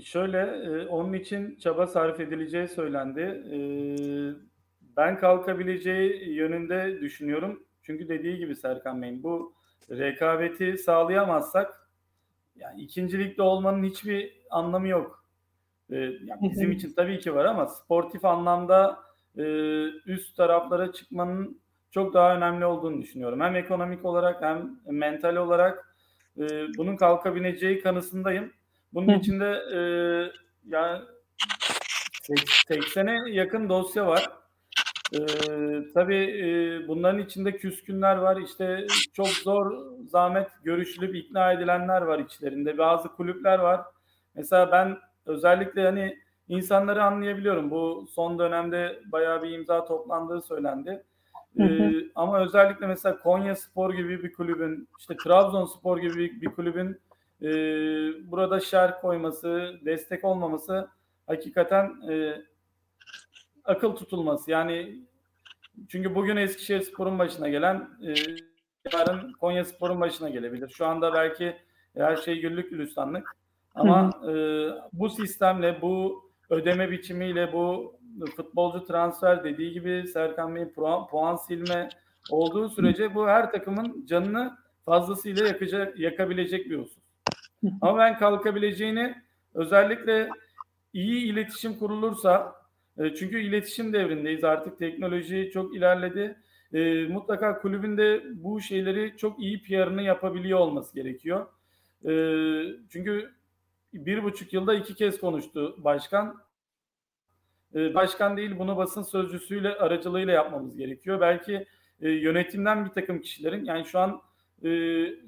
[0.03, 3.19] Şöyle, e, onun için çaba sarf edileceği söylendi.
[3.53, 3.57] E,
[4.97, 7.63] ben kalkabileceği yönünde düşünüyorum.
[7.91, 9.53] Çünkü dediği gibi Serkan Bey'in bu
[9.89, 11.89] rekabeti sağlayamazsak
[12.55, 15.25] yani ikincilikte olmanın hiçbir anlamı yok.
[15.89, 18.99] E, yani bizim için tabii ki var ama sportif anlamda
[20.05, 21.61] üst taraflara çıkmanın
[21.91, 23.41] çok daha önemli olduğunu düşünüyorum.
[23.41, 25.95] Hem ekonomik olarak hem mental olarak
[26.77, 28.53] bunun kalkabileceği kanısındayım.
[28.93, 29.79] Bunun içinde e,
[30.65, 31.01] yani
[32.69, 34.40] 80'e yakın dosya var.
[35.13, 35.19] E,
[35.93, 38.37] tabii e, bunların içinde küskünler var.
[38.37, 42.77] İşte çok zor zahmet görüşülüp ikna edilenler var içlerinde.
[42.77, 43.81] Bazı kulüpler var.
[44.35, 47.71] Mesela ben özellikle hani insanları anlayabiliyorum.
[47.71, 51.03] Bu son dönemde bayağı bir imza toplandığı söylendi.
[51.57, 51.67] Hı hı.
[51.67, 57.01] Ee, ama özellikle mesela Konya Spor gibi bir kulübün, işte Trabzonspor gibi bir, bir kulübün
[57.41, 57.49] e,
[58.31, 60.87] burada şer koyması, destek olmaması
[61.27, 62.41] hakikaten e,
[63.65, 64.51] akıl tutulması.
[64.51, 64.99] Yani
[65.87, 68.13] çünkü bugün Eskişehir Spor'un başına gelen e,
[68.93, 70.69] yarın Konya Spor'un başına gelebilir.
[70.69, 71.55] Şu anda belki
[71.97, 73.35] her şey güllük gülistanlık.
[73.75, 74.33] Ama e,
[74.93, 77.95] bu sistemle, bu ödeme biçimiyle, bu
[78.35, 81.89] futbolcu transfer dediği gibi Serkan Bey puan, puan silme
[82.29, 87.03] olduğu sürece bu her takımın canını fazlasıyla yakacak, yakabilecek bir husus.
[87.81, 89.15] Ama ben kalkabileceğini
[89.53, 90.29] özellikle
[90.93, 92.60] iyi iletişim kurulursa
[92.97, 96.37] e, çünkü iletişim devrindeyiz artık teknoloji çok ilerledi.
[96.73, 101.45] E, mutlaka kulübünde bu şeyleri çok iyi PR'ını yapabiliyor olması gerekiyor.
[102.05, 102.13] E,
[102.89, 103.31] çünkü
[103.93, 106.41] bir buçuk yılda iki kez konuştu başkan.
[107.75, 111.21] E, başkan değil bunu basın sözcüsüyle aracılığıyla yapmamız gerekiyor.
[111.21, 111.67] Belki
[112.01, 114.21] e, yönetimden bir takım kişilerin yani şu an
[114.63, 114.69] e,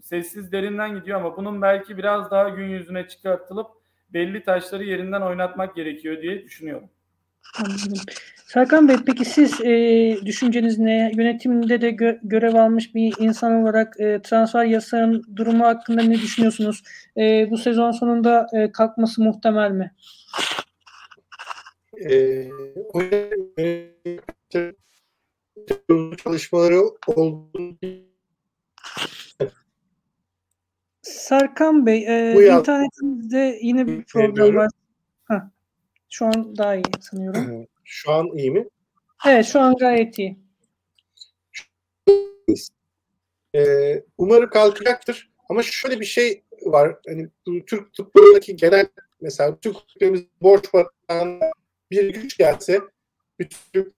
[0.02, 3.68] sessiz derinden gidiyor ama bunun belki biraz daha gün yüzüne çıkartılıp
[4.10, 6.90] belli taşları yerinden oynatmak gerekiyor diye düşünüyorum.
[7.60, 8.02] Anladım.
[8.48, 11.12] Serkan Bey peki siz e, düşünceniz ne?
[11.18, 16.84] Yönetimde de gö- görev almış bir insan olarak e, transfer yasağın durumu hakkında ne düşünüyorsunuz?
[17.18, 19.92] E, bu sezon sonunda e, kalkması muhtemel mi?
[22.10, 22.48] E,
[26.24, 27.78] çalışmaları olduğunu
[31.02, 34.56] Serkan Bey, e, internetinizde yine bir problem Bilmiyorum.
[34.56, 34.70] var.
[35.28, 35.42] Heh,
[36.14, 37.68] şu an daha iyi sanıyorum.
[37.84, 38.68] Şu an iyi mi?
[39.28, 40.40] Evet, şu an gayet iyi.
[43.56, 45.32] Ee, umarım kalkacaktır.
[45.50, 46.96] Ama şöyle bir şey var.
[47.08, 48.88] Hani Türk futbolundaki genel
[49.22, 51.52] mesela Türk kulüplerimiz borç batağına
[51.92, 52.82] bir güç gelse
[53.40, 53.94] bütün,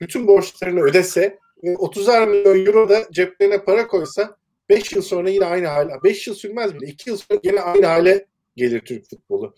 [0.00, 4.36] bütün borçlarını ödese ve 30'ar milyon euro da ceplerine para koysa
[4.68, 5.92] 5 yıl sonra yine aynı hale.
[6.04, 6.86] 5 yıl sürmez bile.
[6.86, 8.26] 2 yıl sonra yine aynı hale
[8.56, 9.54] gelir Türk futbolu.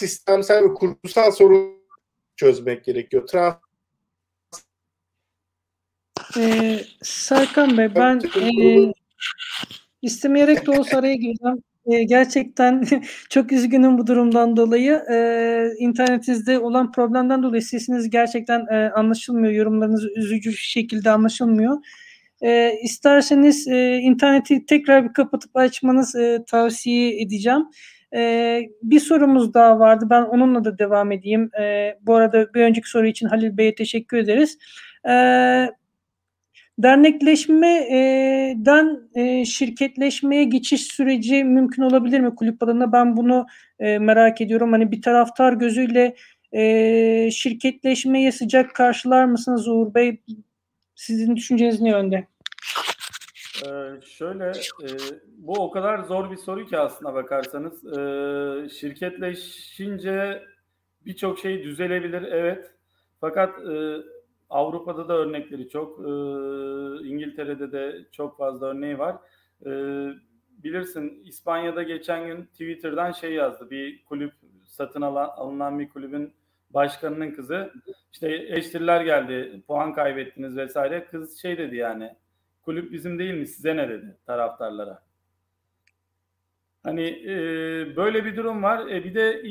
[0.00, 1.70] Sistemsel ve kurgusal sorun
[2.36, 3.26] çözmek gerekiyor.
[3.26, 3.54] Trans
[6.36, 8.92] Ee, Serkan Bey ben e,
[10.02, 11.62] istemeyerek de olsa araya gireceğim.
[11.86, 12.84] E, gerçekten
[13.30, 15.02] çok üzgünüm bu durumdan dolayı.
[15.10, 15.16] E,
[15.78, 19.52] internetinizde olan problemden dolayı sesiniz gerçekten e, anlaşılmıyor.
[19.52, 21.76] Yorumlarınız üzücü şekilde anlaşılmıyor.
[22.42, 27.66] E, isterseniz e, interneti tekrar bir kapatıp açmanız e, tavsiye edeceğim.
[28.14, 30.06] E, bir sorumuz daha vardı.
[30.10, 31.50] Ben onunla da devam edeyim.
[31.60, 34.58] E, bu arada bir önceki soru için Halil Bey'e teşekkür ederiz.
[35.08, 35.12] E,
[36.78, 42.92] dernekleşmeden e, şirketleşmeye geçiş süreci mümkün olabilir mi kulüp alanında?
[42.92, 43.46] Ben bunu
[43.78, 44.72] e, merak ediyorum.
[44.72, 46.14] Hani bir taraftar gözüyle
[46.52, 50.20] e, şirketleşmeye sıcak karşılar mısınız Uğur Bey?
[50.94, 52.26] Sizin düşünceniz ne yönde?
[53.66, 54.88] Ee, şöyle, e,
[55.38, 57.98] bu o kadar zor bir soru ki aslına bakarsanız.
[57.98, 60.42] Ee, şirketleşince
[61.06, 62.74] birçok şey düzelebilir, evet.
[63.20, 63.96] Fakat e,
[64.50, 66.10] Avrupa'da da örnekleri çok, e,
[67.08, 69.16] İngiltere'de de çok fazla örneği var.
[69.66, 69.70] E,
[70.64, 74.32] bilirsin İspanya'da geçen gün Twitter'dan şey yazdı, bir kulüp
[74.66, 76.32] satın alan, alınan bir kulübün
[76.70, 77.72] başkanının kızı,
[78.12, 81.04] işte eleştiriler geldi, puan kaybettiniz vesaire.
[81.10, 82.16] Kız şey dedi yani,
[82.62, 85.02] kulüp bizim değil mi size ne dedi taraftarlara.
[86.82, 87.36] Hani e,
[87.96, 88.88] böyle bir durum var.
[88.88, 89.42] E, bir de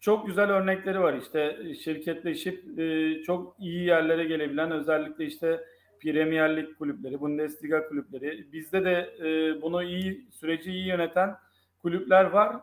[0.00, 5.64] çok güzel örnekleri var işte şirketleşip e, çok iyi yerlere gelebilen özellikle işte
[6.02, 8.52] Premier Lig kulüpleri, Bundesliga kulüpleri.
[8.52, 11.36] Bizde de e, bunu iyi süreci iyi yöneten
[11.82, 12.56] kulüpler var.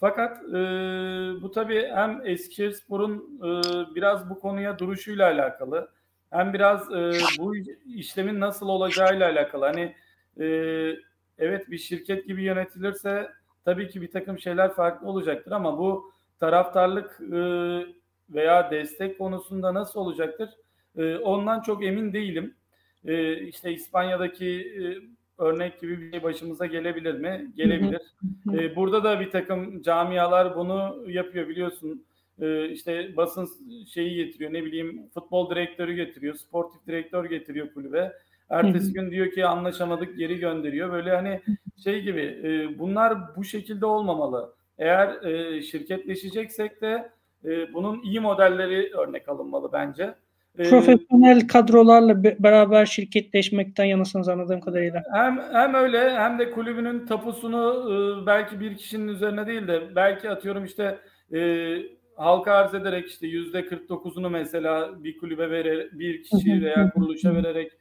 [0.00, 0.52] Fakat e,
[1.42, 3.50] bu tabii hem Eskişehirspor'un e,
[3.94, 5.88] biraz bu konuya duruşuyla alakalı
[6.30, 7.56] hem biraz e, bu
[7.94, 9.64] işlemin nasıl olacağıyla alakalı.
[9.64, 9.94] Hani
[10.40, 10.46] e,
[11.38, 13.30] evet bir şirket gibi yönetilirse
[13.64, 17.40] tabii ki bir takım şeyler farklı olacaktır ama bu taraftarlık e,
[18.30, 20.50] veya destek konusunda nasıl olacaktır?
[20.96, 22.54] E, ondan çok emin değilim.
[23.04, 24.72] E, işte İspanya'daki
[25.38, 27.52] örnek gibi bir şey başımıza gelebilir mi?
[27.56, 28.02] Gelebilir.
[28.76, 32.04] burada da bir takım camialar bunu yapıyor biliyorsun.
[32.72, 33.48] İşte basın
[33.88, 38.12] şeyi getiriyor ne bileyim futbol direktörü getiriyor, sportif direktör getiriyor kulübe.
[38.50, 40.92] Ertesi gün diyor ki anlaşamadık geri gönderiyor.
[40.92, 41.40] Böyle hani
[41.84, 42.38] şey gibi
[42.78, 44.54] bunlar bu şekilde olmamalı.
[44.78, 47.10] Eğer e, şirketleşeceksek de
[47.44, 50.14] e, bunun iyi modelleri örnek alınmalı bence.
[50.58, 55.02] E, Profesyonel kadrolarla beraber şirketleşmekten yanasınız anladığım kadarıyla.
[55.12, 60.30] Hem hem öyle hem de kulübünün tapusunu e, belki bir kişinin üzerine değil de belki
[60.30, 60.98] atıyorum işte
[61.32, 61.38] e,
[62.20, 67.72] halka arz ederek işte yüzde 49'unu mesela bir kulübe vererek bir kişi veya kuruluşa vererek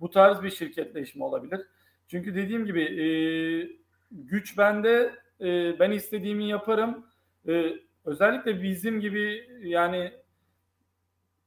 [0.00, 1.60] bu tarz bir şirketleşme olabilir.
[2.08, 3.06] Çünkü dediğim gibi e,
[4.10, 7.06] güç bende e, ben istediğimi yaparım.
[7.48, 7.72] E,
[8.04, 10.12] özellikle bizim gibi yani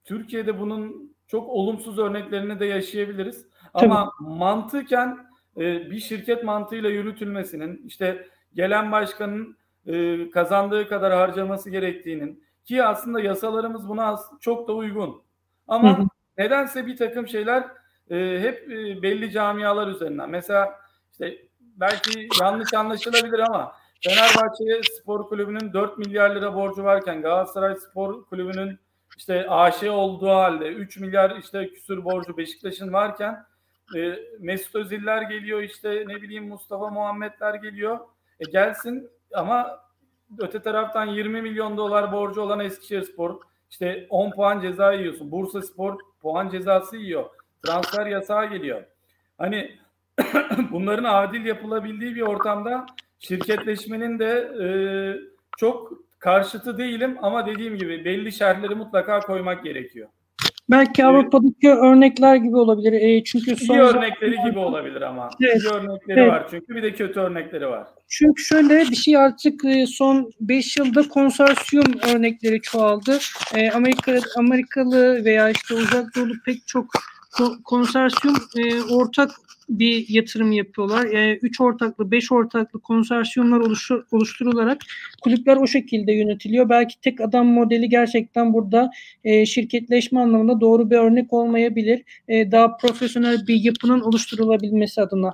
[0.04, 3.46] Türkiye'de bunun çok olumsuz örneklerini de yaşayabiliriz.
[3.74, 4.30] Ama Tabii.
[4.30, 5.28] mantıken
[5.58, 13.22] e, bir şirket mantığıyla yürütülmesinin işte gelen başkanın e, kazandığı kadar harcaması gerektiğinin ki aslında
[13.22, 15.22] yasalarımız buna çok da uygun.
[15.68, 16.08] Ama hı hı.
[16.38, 17.64] nedense bir takım şeyler
[18.10, 20.30] e, hep e, belli camialar üzerinden.
[20.30, 20.80] Mesela
[21.12, 23.74] işte belki yanlış anlaşılabilir ama
[24.04, 28.80] Fenerbahçe Spor Kulübü'nün 4 milyar lira borcu varken Galatasaray Spor Kulübü'nün
[29.18, 33.46] işte AŞ olduğu halde 3 milyar işte küsür borcu Beşiktaş'ın varken
[33.96, 38.00] e, Mesut Özil'ler geliyor işte ne bileyim Mustafa Muhammedler geliyor.
[38.40, 39.80] E gelsin ama
[40.40, 45.32] öte taraftan 20 milyon dolar borcu olan Eskişehir Spor işte 10 puan ceza yiyorsun.
[45.32, 47.30] Bursa Spor puan cezası yiyor.
[47.66, 48.84] Transfer yasağı geliyor.
[49.38, 49.78] Hani
[50.72, 52.86] bunların adil yapılabildiği bir ortamda
[53.20, 54.68] şirketleşmenin de e,
[55.58, 60.10] çok karşıtı değilim ama dediğim gibi belli şerhleri mutlaka koymak gerekiyor.
[60.72, 61.78] Belki Avrupa'daki evet.
[61.78, 62.94] örnekler gibi olabilir.
[62.94, 65.30] E, çünkü son iyi örnekleri gibi olabilir ama.
[65.42, 65.62] Evet.
[65.62, 66.32] İyi örnekleri evet.
[66.32, 67.88] var çünkü bir de kötü örnekleri var.
[68.08, 73.18] Çünkü şöyle bir şey artık e, son 5 yılda konsorsiyum örnekleri çoğaldı.
[73.56, 76.86] E, Amerika Amerikalı veya işte uzak doğulu pek çok
[77.66, 79.32] konsorsiyum e, ortak
[79.70, 81.06] bir yatırım yapıyorlar.
[81.06, 84.82] E, üç ortaklı, beş ortaklı konsorsiyumlar oluşu- oluşturularak
[85.22, 86.70] kulüpler o şekilde yönetiliyor.
[86.70, 88.92] Belki tek adam modeli gerçekten burada
[89.24, 92.04] e, şirketleşme anlamında doğru bir örnek olmayabilir.
[92.28, 95.34] E, daha profesyonel bir yapının oluşturulabilmesi adına.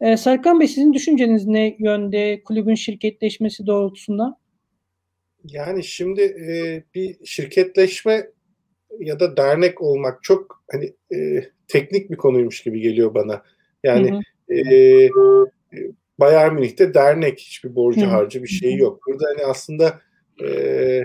[0.00, 4.38] E, Serkan Bey sizin düşünceniz ne yönde kulübün şirketleşmesi doğrultusunda?
[5.44, 8.26] Yani şimdi e, bir şirketleşme
[8.98, 13.42] ya da dernek olmak çok hani e, teknik bir konuymuş gibi geliyor bana.
[13.84, 14.54] Yani Hı hı.
[14.54, 15.10] e,
[16.18, 18.10] Bayern Münih'te dernek hiçbir borcu Hı hı.
[18.10, 19.00] harcı bir şey yok.
[19.06, 20.00] Burada hani aslında
[20.44, 21.04] e,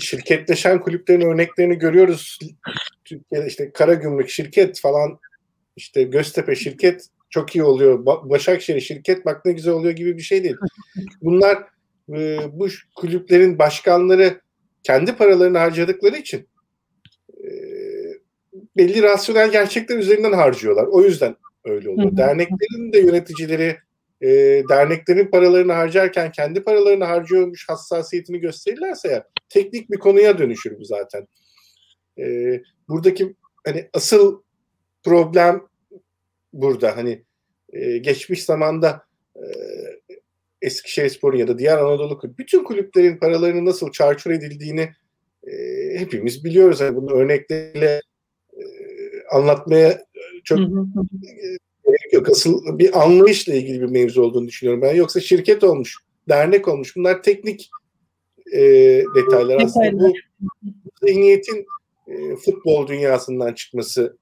[0.00, 2.38] şirketleşen kulüplerin örneklerini görüyoruz.
[3.04, 5.18] Türkiye'de işte Karagümrük şirket falan
[5.76, 8.04] işte Göztepe şirket çok iyi oluyor.
[8.04, 10.56] Ba- Başakşehir şirket bak ne güzel oluyor gibi bir şey değil.
[11.22, 11.58] Bunlar
[12.16, 14.40] e, bu kulüplerin başkanları
[14.82, 16.48] kendi paralarını harcadıkları için
[17.44, 17.50] e,
[18.76, 20.86] belli rasyonel gerçekler üzerinden harcıyorlar.
[20.86, 22.16] O yüzden öyle oluyor.
[22.16, 23.76] Derneklerin de yöneticileri
[24.20, 24.28] e,
[24.68, 31.28] derneklerin paralarını harcarken kendi paralarını harcıyormuş hassasiyetini gösterirlerse ya teknik bir konuya dönüşür bu zaten.
[32.18, 32.24] E,
[32.88, 34.42] buradaki hani asıl
[35.02, 35.62] problem
[36.52, 37.24] burada hani
[37.72, 39.09] e, geçmiş zamanda
[40.62, 44.90] Eskişehirspor'un ya da diğer Anadolu kulüp bütün kulüplerin paralarının nasıl çarçur edildiğini
[45.46, 45.54] e,
[45.98, 46.80] hepimiz biliyoruz.
[46.80, 48.00] Yani bunun örnekleriyle
[48.52, 48.62] e,
[49.32, 50.04] anlatmaya
[50.44, 50.58] çok
[51.84, 52.28] gerek yok.
[52.28, 54.94] Asıl bir anlayışla ilgili bir mevzu olduğunu düşünüyorum ben.
[54.94, 55.96] Yoksa şirket olmuş,
[56.28, 56.96] dernek olmuş.
[56.96, 57.70] Bunlar teknik
[58.52, 58.60] e,
[59.14, 59.62] detaylar.
[59.62, 60.14] Aslında bu
[61.02, 61.66] zihniyetin
[62.08, 64.16] e, futbol dünyasından çıkması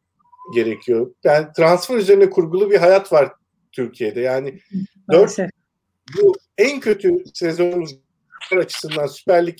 [0.54, 1.14] gerekiyor.
[1.24, 3.32] Yani transfer üzerine kurgulu bir hayat var
[3.72, 4.20] Türkiye'de.
[4.20, 4.58] Yani
[5.12, 5.36] dört.
[6.16, 7.98] Bu en kötü sezonumuz
[8.50, 9.58] açısından Süper Lig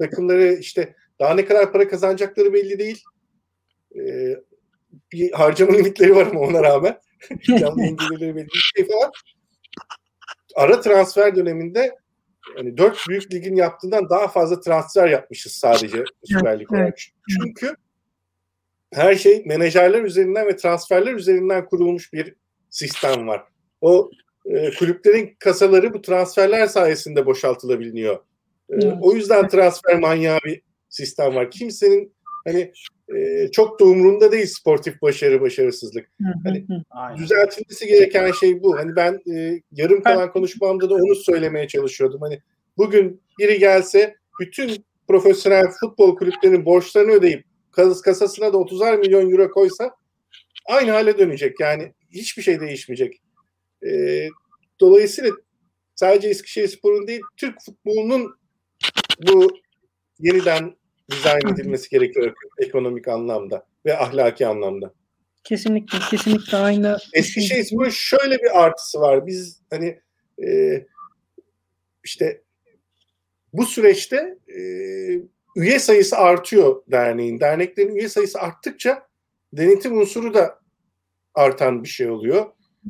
[0.00, 3.02] takımları işte daha ne kadar para kazanacakları belli değil.
[3.96, 4.36] Ee,
[5.12, 7.00] bir harcama limitleri var ama ona rağmen.
[7.58, 9.10] Canlı gelirleri belli bir şey falan.
[10.56, 11.94] Ara transfer döneminde
[12.56, 16.98] yani dört büyük ligin yaptığından daha fazla transfer yapmışız sadece Süper Lig olarak.
[17.28, 17.76] Çünkü
[18.92, 22.34] her şey menajerler üzerinden ve transferler üzerinden kurulmuş bir
[22.70, 23.44] sistem var.
[23.80, 24.10] O
[24.50, 28.14] e, kulüplerin kasaları bu transferler sayesinde boşaltılabiliyor.
[28.16, 28.20] E,
[28.70, 28.94] Evet.
[29.02, 31.50] O yüzden transfer manyağı bir sistem var.
[31.50, 32.12] Kimsenin
[32.44, 32.72] hani
[33.16, 36.10] e, çok da umurunda değil sportif başarı başarısızlık.
[36.44, 36.66] Hani.
[36.90, 37.18] Aynen.
[37.18, 38.76] Düzeltilmesi gereken şey bu.
[38.78, 42.20] Hani ben e, yarım kalan konuşmamda da onu söylemeye çalışıyordum.
[42.20, 42.40] Hani
[42.76, 49.50] bugün biri gelse bütün profesyonel futbol kulüplerinin borçlarını ödeyip kas- kasasına da 30'ar milyon euro
[49.50, 49.90] koysa
[50.66, 51.60] aynı hale dönecek.
[51.60, 53.20] Yani hiçbir şey değişmeyecek.
[53.86, 54.28] E,
[54.80, 55.30] dolayısıyla
[55.94, 58.36] sadece Eskişehirspor'un değil Türk futbolunun
[59.28, 59.48] bu
[60.18, 60.76] yeniden
[61.10, 64.94] dizayn edilmesi gerekiyor ekonomik anlamda ve ahlaki anlamda.
[65.44, 66.98] Kesinlikle, kesinlikle aynı.
[67.14, 69.26] Eskişehirspor'un şöyle bir artısı var.
[69.26, 70.00] Biz hani
[70.46, 70.82] e,
[72.04, 72.42] işte
[73.52, 74.60] bu süreçte e,
[75.56, 77.40] üye sayısı artıyor derneğin.
[77.40, 79.08] Derneklerin üye sayısı arttıkça
[79.52, 80.60] denetim unsuru da
[81.34, 82.46] artan bir şey oluyor.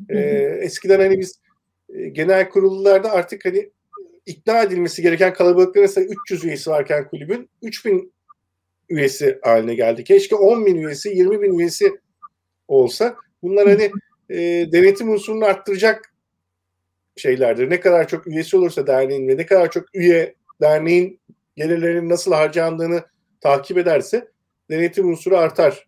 [0.09, 0.19] E,
[0.61, 1.41] eskiden hani biz
[1.89, 3.71] e, genel kurullarda artık hani
[4.27, 8.13] ikna edilmesi gereken kalabalıkların mesela 300 üyesi varken kulübün 3000
[8.89, 10.05] üyesi haline geldi.
[10.05, 12.01] Keşke 10 bin üyesi, 20 bin üyesi
[12.69, 13.17] olsa.
[13.43, 13.91] Bunlar hani
[14.31, 14.37] e,
[14.73, 16.15] denetim unsurunu arttıracak
[17.17, 17.71] şeylerdir.
[17.71, 21.21] Ne kadar çok üyesi olursa derneğin ve ne kadar çok üye derneğin
[21.57, 23.03] gelirlerinin nasıl harcandığını
[23.41, 24.29] takip ederse
[24.71, 25.87] denetim unsuru artar.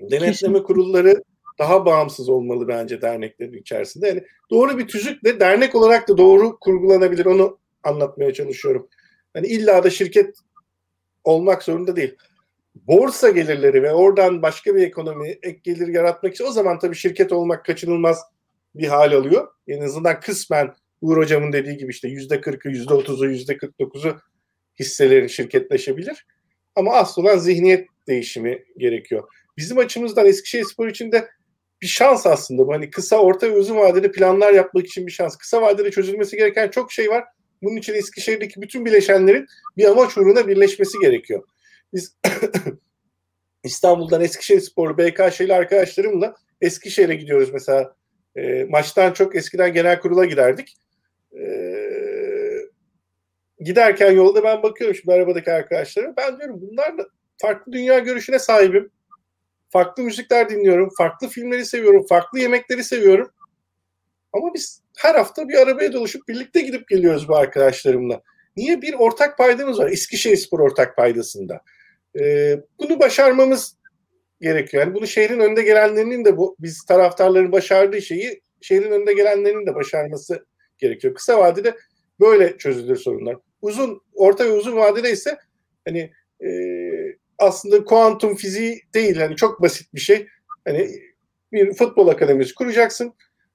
[0.00, 0.62] Denetleme Kesinlikle.
[0.62, 1.22] kurulları
[1.58, 4.08] daha bağımsız olmalı bence derneklerin içerisinde.
[4.08, 7.26] Yani doğru bir tüzükle dernek olarak da doğru kurgulanabilir.
[7.26, 8.88] Onu anlatmaya çalışıyorum.
[9.34, 10.36] Hani illa da şirket
[11.24, 12.16] olmak zorunda değil.
[12.74, 17.32] Borsa gelirleri ve oradan başka bir ekonomi ek gelir yaratmak için o zaman tabii şirket
[17.32, 18.20] olmak kaçınılmaz
[18.74, 19.48] bir hal alıyor.
[19.68, 24.16] En azından kısmen Uğur Hocam'ın dediği gibi işte yüzde kırkı, yüzde otuzu, yüzde kırk dokuzu
[24.78, 26.26] hisselerin şirketleşebilir.
[26.74, 29.28] Ama asıl olan zihniyet değişimi gerekiyor.
[29.56, 31.28] Bizim açımızdan Eskişehirspor için de
[31.82, 32.72] bir şans aslında bu.
[32.72, 35.36] Hani kısa, orta ve uzun vadeli planlar yapmak için bir şans.
[35.36, 37.24] Kısa vadede çözülmesi gereken çok şey var.
[37.62, 41.42] Bunun için Eskişehir'deki bütün bileşenlerin bir amaç uğruna birleşmesi gerekiyor.
[41.94, 42.16] Biz
[43.64, 47.96] İstanbul'dan Eskişehirspor, BKŞ'li arkadaşlarımla Eskişehir'e gidiyoruz mesela.
[48.36, 50.76] E, maçtan çok eskiden genel kurula giderdik.
[51.32, 51.44] E,
[53.60, 56.16] giderken yolda ben bakıyorum şimdi arabadaki arkadaşlarıma.
[56.16, 57.06] Ben diyorum bunlarla
[57.36, 58.90] farklı dünya görüşüne sahibim.
[59.70, 60.90] Farklı müzikler dinliyorum.
[60.98, 62.06] Farklı filmleri seviyorum.
[62.08, 63.30] Farklı yemekleri seviyorum.
[64.32, 68.22] Ama biz her hafta bir arabaya doluşup birlikte gidip geliyoruz bu arkadaşlarımla.
[68.56, 68.82] Niye?
[68.82, 69.90] Bir ortak paydamız var.
[69.90, 71.60] Eskişehirspor ortak paydasında.
[72.20, 73.76] Ee, bunu başarmamız
[74.40, 74.84] gerekiyor.
[74.84, 79.74] Yani bunu şehrin önde gelenlerinin de bu biz taraftarların başardığı şeyi şehrin önde gelenlerinin de
[79.74, 80.46] başarması
[80.78, 81.14] gerekiyor.
[81.14, 81.76] Kısa vadede
[82.20, 83.36] böyle çözülür sorunlar.
[83.62, 85.38] Uzun, orta ve uzun vadede ise
[85.88, 86.48] hani e,
[87.38, 89.16] aslında kuantum fiziği değil.
[89.16, 90.26] Yani çok basit bir şey.
[90.64, 90.90] Hani
[91.52, 93.14] bir futbol akademisi kuracaksın.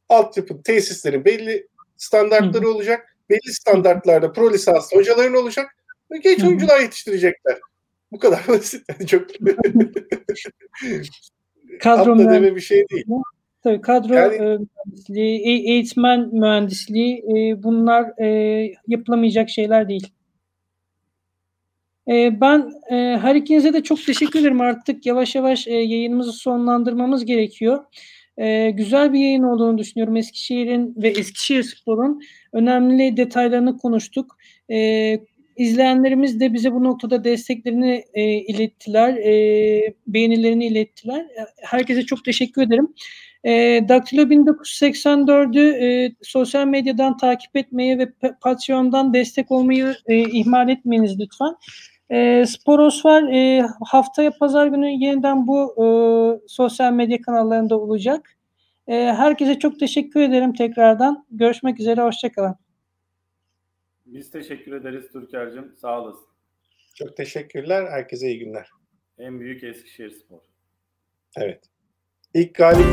[0.10, 1.68] Altyapı tesislerin belli
[1.98, 3.16] standartları olacak.
[3.30, 5.76] Belli standartlarda pro lisanslı hocaların olacak.
[6.12, 7.60] Ve genç oyuncular yetiştirecekler.
[8.12, 8.84] Bu kadar basit.
[8.90, 9.28] Yani çok
[11.80, 13.06] Kadro deme bir şey değil.
[13.64, 14.38] tabii kadro Yani-
[14.86, 17.24] mühendisliği, e- eğitmen mühendisliği
[17.64, 18.06] bunlar
[18.88, 20.08] yapılamayacak şeyler değil.
[22.08, 24.62] E, ben e, her ikinize de çok teşekkür ederim.
[24.62, 27.84] Artık yavaş yavaş e, yayınımızı sonlandırmamız gerekiyor.
[28.38, 30.16] E, güzel bir yayın olduğunu düşünüyorum.
[30.16, 32.22] Eskişehir'in ve Eskişehir Spor'un
[32.54, 34.38] önemli detaylarını konuştuk.
[34.72, 35.20] E,
[35.58, 41.26] izleyenlerimiz de bize bu noktada desteklerini e, ilettiler, e, beğenilerini ilettiler.
[41.62, 42.88] Herkese çok teşekkür ederim.
[43.44, 51.20] E, Daktilo 1984'ü e, sosyal medyadan takip etmeyi ve Patreon'dan destek olmayı e, ihmal etmeyiniz
[51.20, 51.56] lütfen.
[52.10, 53.24] E, Sporos var.
[53.24, 55.88] E, haftaya pazar günü yeniden bu e,
[56.48, 58.38] sosyal medya kanallarında olacak.
[58.88, 61.26] E, herkese çok teşekkür ederim tekrardan.
[61.32, 62.02] Görüşmek üzere.
[62.02, 62.56] Hoşçakalın.
[64.06, 65.76] Biz teşekkür ederiz Türker'cim.
[65.78, 66.26] Sağ olasın.
[66.96, 67.88] Çok teşekkürler.
[67.92, 68.70] Herkese iyi günler.
[69.18, 70.40] En büyük Eskişehir Spor.
[71.38, 71.64] Evet.
[72.34, 72.86] İlk galip